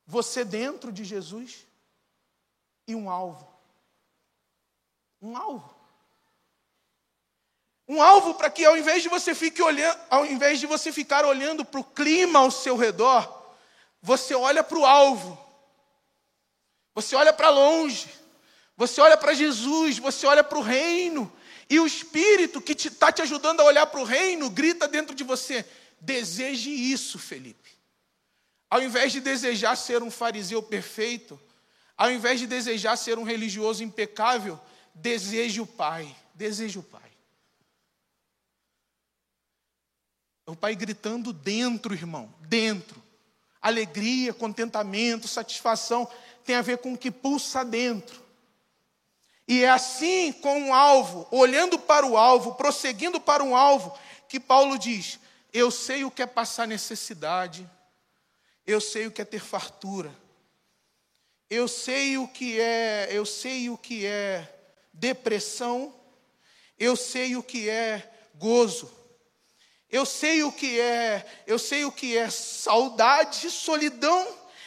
você 0.07 0.45
dentro 0.45 0.90
de 0.93 1.05
Jesus 1.05 1.67
e 2.87 2.95
um 2.95 3.11
alvo. 3.11 3.47
Um 5.21 5.37
alvo. 5.37 5.84
Um 7.87 8.03
alvo 8.03 8.35
para 8.35 8.51
que 8.51 8.64
ao 8.64 8.77
invés 8.77 9.03
de 9.03 9.09
você 9.09 9.35
fique 9.35 9.62
olhando, 9.62 9.99
ao 10.09 10.25
invés 10.25 10.59
de 10.59 10.66
você 10.66 10.90
ficar 10.90 11.25
olhando 11.25 11.64
para 11.64 11.81
o 11.81 11.85
clima 11.85 12.38
ao 12.38 12.51
seu 12.51 12.77
redor, 12.77 13.53
você 14.01 14.35
olha 14.35 14.64
para 14.64 14.79
o 14.79 14.87
alvo. 14.87 15.38
Você 16.94 17.14
olha 17.14 17.33
para 17.33 17.51
longe. 17.51 18.09
Você 18.77 19.01
olha 19.01 19.16
para 19.16 19.35
Jesus, 19.35 19.99
você 19.99 20.27
olha 20.27 20.42
para 20.42 20.59
o 20.59 20.62
reino. 20.62 21.31
E 21.68 21.79
o 21.79 21.87
Espírito 21.87 22.61
que 22.61 22.73
está 22.73 23.12
te, 23.12 23.16
te 23.16 23.23
ajudando 23.23 23.61
a 23.61 23.64
olhar 23.64 23.87
para 23.87 24.01
o 24.01 24.05
reino 24.05 24.51
grita 24.51 24.88
dentro 24.88 25.14
de 25.14 25.25
você: 25.25 25.64
deseje 26.01 26.70
isso, 26.70 27.18
Felipe. 27.18 27.70
Ao 28.68 28.83
invés 28.83 29.12
de 29.12 29.20
desejar 29.20 29.77
ser 29.77 30.03
um 30.03 30.11
fariseu 30.11 30.62
perfeito, 30.62 31.40
ao 31.97 32.11
invés 32.11 32.40
de 32.40 32.47
desejar 32.47 32.97
ser 32.97 33.18
um 33.18 33.23
religioso 33.23 33.85
impecável, 33.85 34.59
deseje 34.94 35.61
o 35.61 35.66
Pai. 35.66 36.14
Deseje 36.35 36.79
o 36.79 36.83
Pai. 36.83 37.04
É 40.47 40.51
o 40.51 40.57
Pai 40.57 40.75
gritando 40.77 41.33
dentro, 41.33 41.95
irmão, 41.95 42.33
dentro. 42.41 43.03
Alegria, 43.61 44.35
contentamento, 44.35 45.27
satisfação 45.27 46.09
tem 46.45 46.55
a 46.55 46.63
ver 46.63 46.79
com 46.79 46.93
o 46.93 46.99
que 46.99 47.11
pulsa 47.11 47.65
dentro. 47.65 48.23
E 49.49 49.63
é 49.63 49.71
assim 49.71 50.33
com 50.33 50.59
um 50.59 50.75
alvo, 50.75 51.27
olhando 51.31 51.79
para 51.79 52.07
o 52.07 52.17
alvo, 52.17 52.55
prosseguindo 52.55 53.21
para 53.21 53.43
um 53.43 53.57
alvo, 53.57 53.99
que 54.29 54.41
Paulo 54.41 54.79
diz: 54.79 55.19
Eu 55.53 55.71
sei 55.71 56.05
o 56.05 56.11
que 56.11 56.23
é 56.23 56.27
passar 56.27 56.67
necessidade, 56.67 57.69
eu 58.67 58.81
sei 58.81 59.07
o 59.07 59.11
que 59.11 59.23
é 59.23 59.25
ter 59.25 59.41
fartura, 59.41 60.15
eu 61.51 61.69
sei 61.69 62.17
o 62.17 62.27
que 62.27 62.59
é, 62.59 63.09
eu 63.11 63.27
sei 63.27 63.69
o 63.69 63.77
que 63.77 64.07
é 64.07 64.51
depressão, 64.93 65.95
eu 66.79 66.97
sei 66.97 67.37
o 67.37 67.43
que 67.43 67.69
é 67.69 68.11
gozo. 68.37 68.91
Eu 69.95 70.05
sei 70.05 70.43
o 70.43 70.51
que 70.51 70.81
é, 70.81 71.25
eu 71.47 71.57
sei 71.57 71.85
o 71.85 71.93
que 71.93 72.19
é 72.19 72.29
saudade, 72.29 73.49
solidão, 73.49 74.27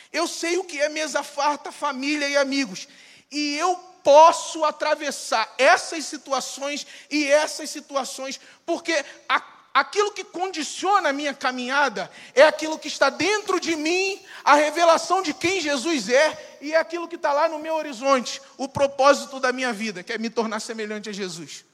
eu 0.10 0.26
sei 0.26 0.58
o 0.58 0.63
que 0.63 0.80
é 0.80 0.88
mesa 0.88 1.22
farta, 1.22 1.70
família 1.70 2.30
e 2.30 2.38
amigos. 2.38 2.88
E 3.30 3.58
eu 3.58 3.76
posso 4.02 4.63
atravessar 4.63 5.54
essas 5.58 6.06
situações 6.06 6.88
e 7.12 7.28
essas 7.28 7.70
situações, 7.70 8.40
porque 8.66 9.04
a, 9.28 9.44
aquilo 9.74 10.13
que 10.13 10.24
condiciona 10.24 11.10
a 11.10 11.13
minha 11.13 11.34
caminhada 11.34 12.10
é 12.34 12.44
aquilo 12.44 12.80
que 12.80 12.88
está 12.88 13.10
dentro 13.10 13.60
de 13.60 13.76
mim, 13.76 14.22
a 14.46 14.56
revelação 14.56 15.22
de 15.22 15.34
quem 15.34 15.60
Jesus 15.60 16.08
é, 16.08 16.58
e 16.62 16.74
é 16.74 16.78
aquilo 16.78 17.06
que 17.06 17.18
está 17.18 17.34
lá 17.34 17.50
no 17.50 17.60
meu 17.60 17.76
horizonte, 17.76 18.42
o 18.58 18.70
propósito 18.70 19.42
da 19.42 19.52
minha 19.52 19.74
vida, 19.74 20.04
que 20.04 20.13
é 20.13 20.18
me 20.18 20.30
tornar 20.30 20.62
semelhante 20.62 21.10
a 21.10 21.12
Jesus. 21.12 21.66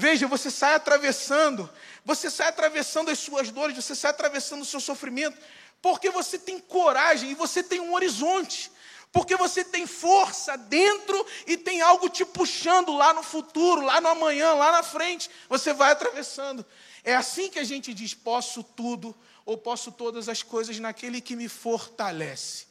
Veja, 0.00 0.28
você 0.28 0.48
sai 0.48 0.74
atravessando, 0.74 1.68
você 2.04 2.30
sai 2.30 2.46
atravessando 2.46 3.10
as 3.10 3.18
suas 3.18 3.50
dores, 3.50 3.74
você 3.74 3.96
sai 3.96 4.12
atravessando 4.12 4.62
o 4.62 4.64
seu 4.64 4.78
sofrimento, 4.78 5.36
porque 5.82 6.08
você 6.08 6.38
tem 6.38 6.60
coragem 6.60 7.32
e 7.32 7.34
você 7.34 7.64
tem 7.64 7.80
um 7.80 7.92
horizonte. 7.92 8.70
Porque 9.10 9.34
você 9.34 9.64
tem 9.64 9.88
força 9.88 10.56
dentro 10.56 11.26
e 11.48 11.56
tem 11.56 11.80
algo 11.80 12.08
te 12.08 12.24
puxando 12.24 12.94
lá 12.94 13.12
no 13.12 13.24
futuro, 13.24 13.80
lá 13.80 14.00
no 14.00 14.06
amanhã, 14.06 14.52
lá 14.54 14.70
na 14.70 14.84
frente. 14.84 15.28
Você 15.48 15.72
vai 15.72 15.90
atravessando. 15.90 16.64
É 17.02 17.16
assim 17.16 17.50
que 17.50 17.58
a 17.58 17.64
gente 17.64 17.92
diz: 17.92 18.14
posso 18.14 18.62
tudo 18.62 19.12
ou 19.44 19.58
posso 19.58 19.90
todas 19.90 20.28
as 20.28 20.44
coisas 20.44 20.78
naquele 20.78 21.20
que 21.20 21.34
me 21.34 21.48
fortalece. 21.48 22.66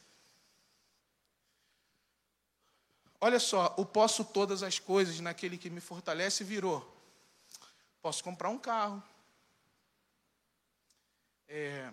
Olha 3.20 3.40
só, 3.40 3.74
o 3.76 3.84
posso 3.84 4.24
todas 4.24 4.62
as 4.62 4.78
coisas 4.78 5.20
naquele 5.20 5.58
que 5.58 5.68
me 5.68 5.80
fortalece 5.80 6.42
virou. 6.42 6.97
Posso 8.00 8.22
comprar 8.22 8.48
um 8.48 8.58
carro. 8.58 9.02
É, 11.48 11.90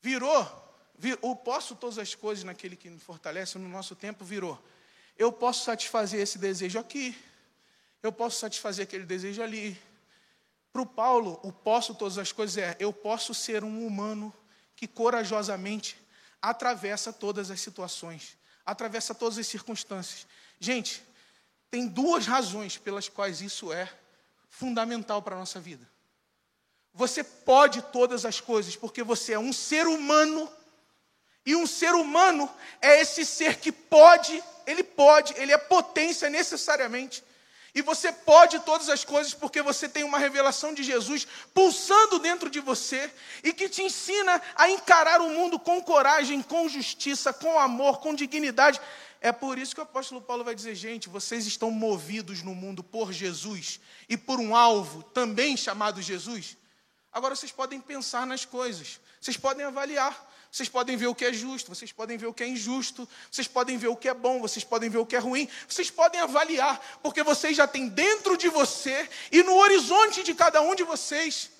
virou 0.00 0.68
o 1.22 1.36
posso 1.36 1.76
todas 1.76 1.98
as 1.98 2.14
coisas 2.14 2.44
naquele 2.44 2.76
que 2.76 2.90
me 2.90 2.98
fortalece, 2.98 3.58
no 3.58 3.68
nosso 3.68 3.94
tempo 3.94 4.24
virou. 4.24 4.60
Eu 5.16 5.32
posso 5.32 5.64
satisfazer 5.64 6.20
esse 6.20 6.38
desejo 6.38 6.78
aqui. 6.78 7.16
eu 8.02 8.12
posso 8.12 8.38
satisfazer 8.38 8.84
aquele 8.84 9.04
desejo 9.04 9.42
ali. 9.42 9.80
Para 10.72 10.82
o 10.82 10.86
Paulo, 10.86 11.40
o 11.42 11.52
posso 11.52 11.94
todas 11.94 12.18
as 12.18 12.30
coisas 12.30 12.56
é 12.58 12.76
eu 12.78 12.92
posso 12.92 13.34
ser 13.34 13.64
um 13.64 13.86
humano 13.86 14.32
que 14.76 14.86
corajosamente 14.86 15.98
atravessa 16.40 17.12
todas 17.12 17.50
as 17.50 17.60
situações, 17.60 18.36
atravessa 18.64 19.14
todas 19.14 19.38
as 19.38 19.46
circunstâncias. 19.46 20.26
Gente, 20.60 21.02
tem 21.70 21.86
duas 21.86 22.26
razões 22.26 22.76
pelas 22.76 23.08
quais 23.08 23.40
isso 23.40 23.72
é 23.72 23.92
fundamental 24.48 25.22
para 25.22 25.36
a 25.36 25.38
nossa 25.38 25.60
vida. 25.60 25.88
Você 26.92 27.22
pode 27.22 27.82
todas 27.82 28.24
as 28.24 28.40
coisas 28.40 28.74
porque 28.74 29.02
você 29.02 29.34
é 29.34 29.38
um 29.38 29.52
ser 29.52 29.86
humano, 29.86 30.50
e 31.46 31.56
um 31.56 31.66
ser 31.66 31.94
humano 31.94 32.50
é 32.82 33.00
esse 33.00 33.24
ser 33.24 33.56
que 33.56 33.72
pode, 33.72 34.42
ele 34.66 34.82
pode, 34.82 35.32
ele 35.36 35.52
é 35.52 35.56
potência 35.56 36.28
necessariamente. 36.28 37.24
E 37.74 37.80
você 37.82 38.10
pode 38.10 38.58
todas 38.60 38.88
as 38.88 39.04
coisas 39.04 39.32
porque 39.32 39.62
você 39.62 39.88
tem 39.88 40.02
uma 40.02 40.18
revelação 40.18 40.74
de 40.74 40.82
Jesus 40.82 41.26
pulsando 41.54 42.18
dentro 42.18 42.50
de 42.50 42.60
você 42.60 43.10
e 43.44 43.52
que 43.52 43.68
te 43.68 43.82
ensina 43.82 44.42
a 44.56 44.68
encarar 44.68 45.20
o 45.20 45.30
mundo 45.30 45.58
com 45.58 45.80
coragem, 45.80 46.42
com 46.42 46.68
justiça, 46.68 47.32
com 47.32 47.58
amor, 47.58 48.00
com 48.00 48.14
dignidade. 48.14 48.80
É 49.20 49.32
por 49.32 49.58
isso 49.58 49.74
que 49.74 49.80
o 49.80 49.84
apóstolo 49.84 50.20
Paulo 50.20 50.44
vai 50.44 50.54
dizer: 50.54 50.74
gente, 50.74 51.08
vocês 51.08 51.46
estão 51.46 51.70
movidos 51.70 52.42
no 52.42 52.54
mundo 52.54 52.82
por 52.82 53.12
Jesus 53.12 53.80
e 54.08 54.16
por 54.16 54.38
um 54.38 54.54
alvo 54.54 55.02
também 55.02 55.56
chamado 55.56 56.00
Jesus. 56.00 56.56
Agora 57.12 57.34
vocês 57.34 57.50
podem 57.50 57.80
pensar 57.80 58.26
nas 58.26 58.44
coisas, 58.44 59.00
vocês 59.20 59.36
podem 59.36 59.64
avaliar. 59.64 60.26
Vocês 60.50 60.68
podem 60.68 60.96
ver 60.96 61.08
o 61.08 61.14
que 61.14 61.26
é 61.26 61.32
justo, 61.32 61.74
vocês 61.74 61.92
podem 61.92 62.16
ver 62.16 62.26
o 62.26 62.32
que 62.32 62.42
é 62.42 62.48
injusto, 62.48 63.06
vocês 63.30 63.46
podem 63.46 63.76
ver 63.76 63.88
o 63.88 63.96
que 63.96 64.08
é 64.08 64.14
bom, 64.14 64.40
vocês 64.40 64.64
podem 64.64 64.88
ver 64.88 64.96
o 64.96 65.04
que 65.04 65.14
é 65.14 65.18
ruim, 65.18 65.46
vocês 65.68 65.90
podem 65.90 66.20
avaliar, 66.20 66.80
porque 67.02 67.22
vocês 67.22 67.54
já 67.54 67.66
têm 67.66 67.86
dentro 67.86 68.34
de 68.34 68.48
você 68.48 69.08
e 69.30 69.42
no 69.42 69.54
horizonte 69.56 70.22
de 70.22 70.34
cada 70.34 70.62
um 70.62 70.74
de 70.74 70.84
vocês 70.84 71.50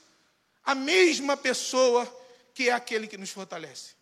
a 0.64 0.74
mesma 0.74 1.36
pessoa 1.36 2.06
que 2.54 2.70
é 2.70 2.72
aquele 2.72 3.06
que 3.06 3.18
nos 3.18 3.30
fortalece. 3.30 3.97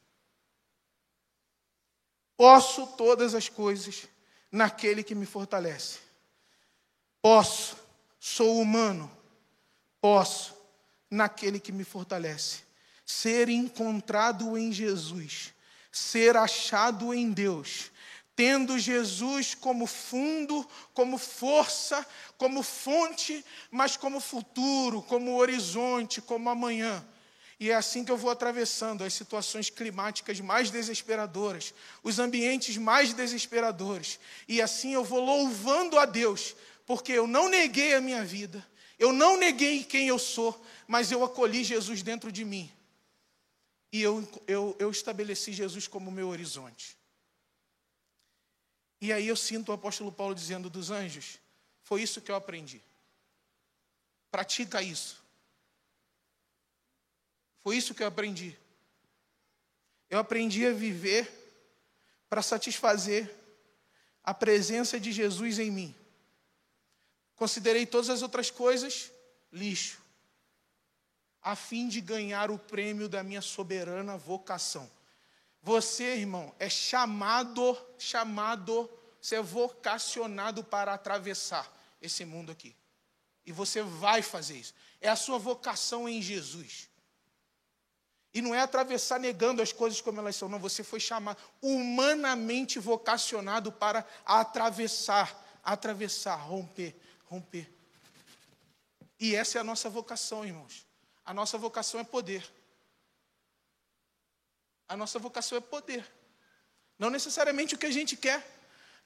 Posso 2.36 2.86
todas 2.88 3.34
as 3.34 3.48
coisas 3.48 4.08
naquele 4.50 5.02
que 5.02 5.14
me 5.14 5.26
fortalece. 5.26 5.98
Posso, 7.22 7.76
sou 8.20 8.60
humano, 8.60 9.10
posso 10.00 10.54
naquele 11.10 11.58
que 11.58 11.72
me 11.72 11.84
fortalece 11.84 12.66
ser 13.06 13.48
encontrado 13.48 14.58
em 14.58 14.72
Jesus, 14.72 15.54
ser 15.92 16.36
achado 16.36 17.14
em 17.14 17.30
Deus, 17.30 17.92
tendo 18.34 18.78
Jesus 18.78 19.54
como 19.54 19.86
fundo, 19.86 20.68
como 20.92 21.16
força, 21.16 22.04
como 22.36 22.64
fonte, 22.64 23.44
mas 23.70 23.96
como 23.96 24.20
futuro, 24.20 25.00
como 25.02 25.36
horizonte, 25.36 26.20
como 26.20 26.50
amanhã. 26.50 27.06
E 27.58 27.70
é 27.70 27.74
assim 27.74 28.04
que 28.04 28.12
eu 28.12 28.18
vou 28.18 28.30
atravessando 28.30 29.02
as 29.02 29.14
situações 29.14 29.70
climáticas 29.70 30.40
mais 30.40 30.70
desesperadoras, 30.70 31.72
os 32.02 32.18
ambientes 32.18 32.76
mais 32.76 33.14
desesperadores. 33.14 34.20
E 34.46 34.60
assim 34.60 34.92
eu 34.92 35.02
vou 35.02 35.24
louvando 35.24 35.98
a 35.98 36.04
Deus, 36.04 36.54
porque 36.84 37.12
eu 37.12 37.26
não 37.26 37.48
neguei 37.48 37.94
a 37.94 38.00
minha 38.00 38.22
vida, 38.24 38.66
eu 38.98 39.12
não 39.12 39.38
neguei 39.38 39.84
quem 39.84 40.08
eu 40.08 40.18
sou, 40.18 40.62
mas 40.86 41.10
eu 41.10 41.24
acolhi 41.24 41.64
Jesus 41.64 42.02
dentro 42.02 42.30
de 42.30 42.44
mim. 42.44 42.70
E 43.90 44.02
eu, 44.02 44.28
eu, 44.46 44.76
eu 44.78 44.90
estabeleci 44.90 45.52
Jesus 45.52 45.88
como 45.88 46.10
meu 46.10 46.28
horizonte. 46.28 46.96
E 49.00 49.12
aí 49.12 49.28
eu 49.28 49.36
sinto 49.36 49.70
o 49.70 49.72
apóstolo 49.72 50.12
Paulo 50.12 50.34
dizendo 50.34 50.68
dos 50.68 50.90
anjos: 50.90 51.38
foi 51.82 52.02
isso 52.02 52.20
que 52.20 52.30
eu 52.30 52.34
aprendi. 52.34 52.82
Pratica 54.30 54.82
isso. 54.82 55.24
Foi 57.66 57.76
isso 57.76 57.96
que 57.96 58.04
eu 58.04 58.06
aprendi. 58.06 58.56
Eu 60.08 60.20
aprendi 60.20 60.64
a 60.64 60.72
viver 60.72 61.28
para 62.28 62.40
satisfazer 62.40 63.28
a 64.22 64.32
presença 64.32 65.00
de 65.00 65.10
Jesus 65.10 65.58
em 65.58 65.68
mim. 65.68 65.92
Considerei 67.34 67.84
todas 67.84 68.08
as 68.08 68.22
outras 68.22 68.52
coisas 68.52 69.10
lixo 69.50 70.00
a 71.42 71.56
fim 71.56 71.88
de 71.88 72.00
ganhar 72.00 72.52
o 72.52 72.58
prêmio 72.58 73.08
da 73.08 73.24
minha 73.24 73.42
soberana 73.42 74.16
vocação. 74.16 74.88
Você, 75.60 76.04
irmão, 76.18 76.54
é 76.60 76.70
chamado, 76.70 77.76
chamado, 77.98 78.88
você 79.20 79.34
é 79.34 79.42
vocacionado 79.42 80.62
para 80.62 80.94
atravessar 80.94 81.68
esse 82.00 82.24
mundo 82.24 82.52
aqui. 82.52 82.76
E 83.44 83.50
você 83.50 83.82
vai 83.82 84.22
fazer 84.22 84.56
isso. 84.56 84.72
É 85.00 85.08
a 85.08 85.16
sua 85.16 85.36
vocação 85.36 86.08
em 86.08 86.22
Jesus. 86.22 86.94
E 88.36 88.42
não 88.42 88.54
é 88.54 88.60
atravessar 88.60 89.18
negando 89.18 89.62
as 89.62 89.72
coisas 89.72 89.98
como 90.02 90.20
elas 90.20 90.36
são, 90.36 90.46
não. 90.46 90.58
Você 90.58 90.84
foi 90.84 91.00
chamado, 91.00 91.38
humanamente 91.62 92.78
vocacionado 92.78 93.72
para 93.72 94.06
atravessar, 94.26 95.42
atravessar, 95.64 96.36
romper, 96.36 96.94
romper. 97.24 97.66
E 99.18 99.34
essa 99.34 99.56
é 99.56 99.60
a 99.62 99.64
nossa 99.64 99.88
vocação, 99.88 100.44
irmãos. 100.44 100.86
A 101.24 101.32
nossa 101.32 101.56
vocação 101.56 101.98
é 101.98 102.04
poder. 102.04 102.46
A 104.86 104.98
nossa 104.98 105.18
vocação 105.18 105.56
é 105.56 105.60
poder. 105.62 106.06
Não 106.98 107.08
necessariamente 107.08 107.74
o 107.74 107.78
que 107.78 107.86
a 107.86 107.90
gente 107.90 108.18
quer. 108.18 108.46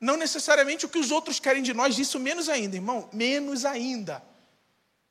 Não 0.00 0.16
necessariamente 0.16 0.86
o 0.86 0.88
que 0.88 0.98
os 0.98 1.12
outros 1.12 1.38
querem 1.38 1.62
de 1.62 1.72
nós, 1.72 2.00
isso 2.00 2.18
menos 2.18 2.48
ainda, 2.48 2.74
irmão. 2.74 3.08
Menos 3.12 3.64
ainda. 3.64 4.20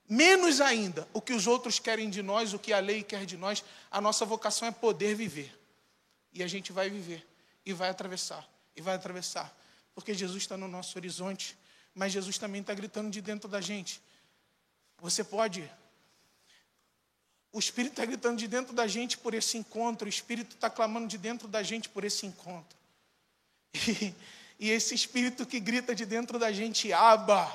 Menos 0.10 0.60
ainda 0.60 1.08
o 1.14 1.22
que 1.22 1.34
os 1.34 1.46
outros 1.46 1.78
querem 1.78 2.10
de 2.10 2.24
nós, 2.24 2.54
o 2.54 2.60
que 2.60 2.74
a 2.74 2.80
lei 2.80 3.04
quer 3.04 3.26
de 3.28 3.38
nós. 3.38 3.64
A 3.92 4.02
nossa 4.02 4.26
vocação 4.26 4.68
é 4.68 4.72
poder 4.72 5.16
viver. 5.16 5.56
E 6.34 6.42
a 6.42 6.48
gente 6.48 6.72
vai 6.72 6.90
viver. 6.90 7.26
E 7.64 7.72
vai 7.72 7.90
atravessar. 7.90 8.44
E 8.76 8.82
vai 8.82 8.96
atravessar. 8.96 9.56
Porque 9.94 10.14
Jesus 10.14 10.42
está 10.42 10.58
no 10.58 10.68
nosso 10.68 10.98
horizonte. 10.98 11.56
Mas 11.94 12.12
Jesus 12.12 12.40
também 12.40 12.62
está 12.62 12.74
gritando 12.74 13.12
de 13.12 13.22
dentro 13.22 13.48
da 13.48 13.62
gente. 13.62 14.02
Você 15.00 15.24
pode 15.24 15.70
o 17.52 17.58
Espírito 17.58 17.94
está 17.94 18.06
gritando 18.06 18.38
de 18.38 18.48
dentro 18.48 18.74
da 18.74 18.86
gente 18.86 19.18
por 19.18 19.34
esse 19.34 19.58
encontro, 19.58 20.06
o 20.06 20.10
Espírito 20.10 20.56
está 20.56 20.70
clamando 20.70 21.08
de 21.08 21.18
dentro 21.18 21.48
da 21.48 21.64
gente 21.64 21.90
por 21.90 22.04
esse 22.04 22.26
encontro. 22.26 22.78
E, 24.60 24.68
e 24.68 24.72
esse 24.72 24.94
Espírito 24.94 25.46
que 25.46 25.58
grita 25.58 25.96
de 25.96 26.06
dentro 26.06 26.38
da 26.38 26.52
gente, 26.52 26.92
Aba, 26.92 27.46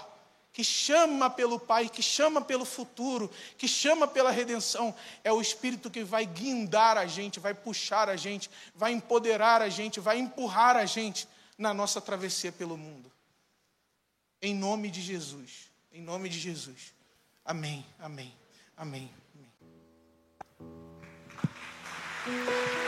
que 0.54 0.64
chama 0.64 1.28
pelo 1.28 1.60
Pai, 1.60 1.90
que 1.90 2.00
chama 2.00 2.40
pelo 2.40 2.64
futuro, 2.64 3.30
que 3.58 3.68
chama 3.68 4.08
pela 4.08 4.30
redenção, 4.30 4.94
é 5.22 5.30
o 5.30 5.40
Espírito 5.42 5.90
que 5.90 6.02
vai 6.02 6.24
guindar 6.24 6.96
a 6.96 7.04
gente, 7.04 7.38
vai 7.38 7.52
puxar 7.52 8.08
a 8.08 8.16
gente, 8.16 8.48
vai 8.74 8.92
empoderar 8.92 9.60
a 9.60 9.68
gente, 9.68 10.00
vai 10.00 10.16
empurrar 10.18 10.76
a 10.76 10.86
gente 10.86 11.28
na 11.58 11.74
nossa 11.74 12.00
travessia 12.00 12.52
pelo 12.52 12.78
mundo. 12.78 13.12
Em 14.40 14.54
nome 14.54 14.90
de 14.90 15.02
Jesus, 15.02 15.70
em 15.92 16.00
nome 16.00 16.30
de 16.30 16.38
Jesus. 16.38 16.94
Amém, 17.44 17.84
amém, 17.98 18.32
amém. 18.76 19.10
You. 22.26 22.83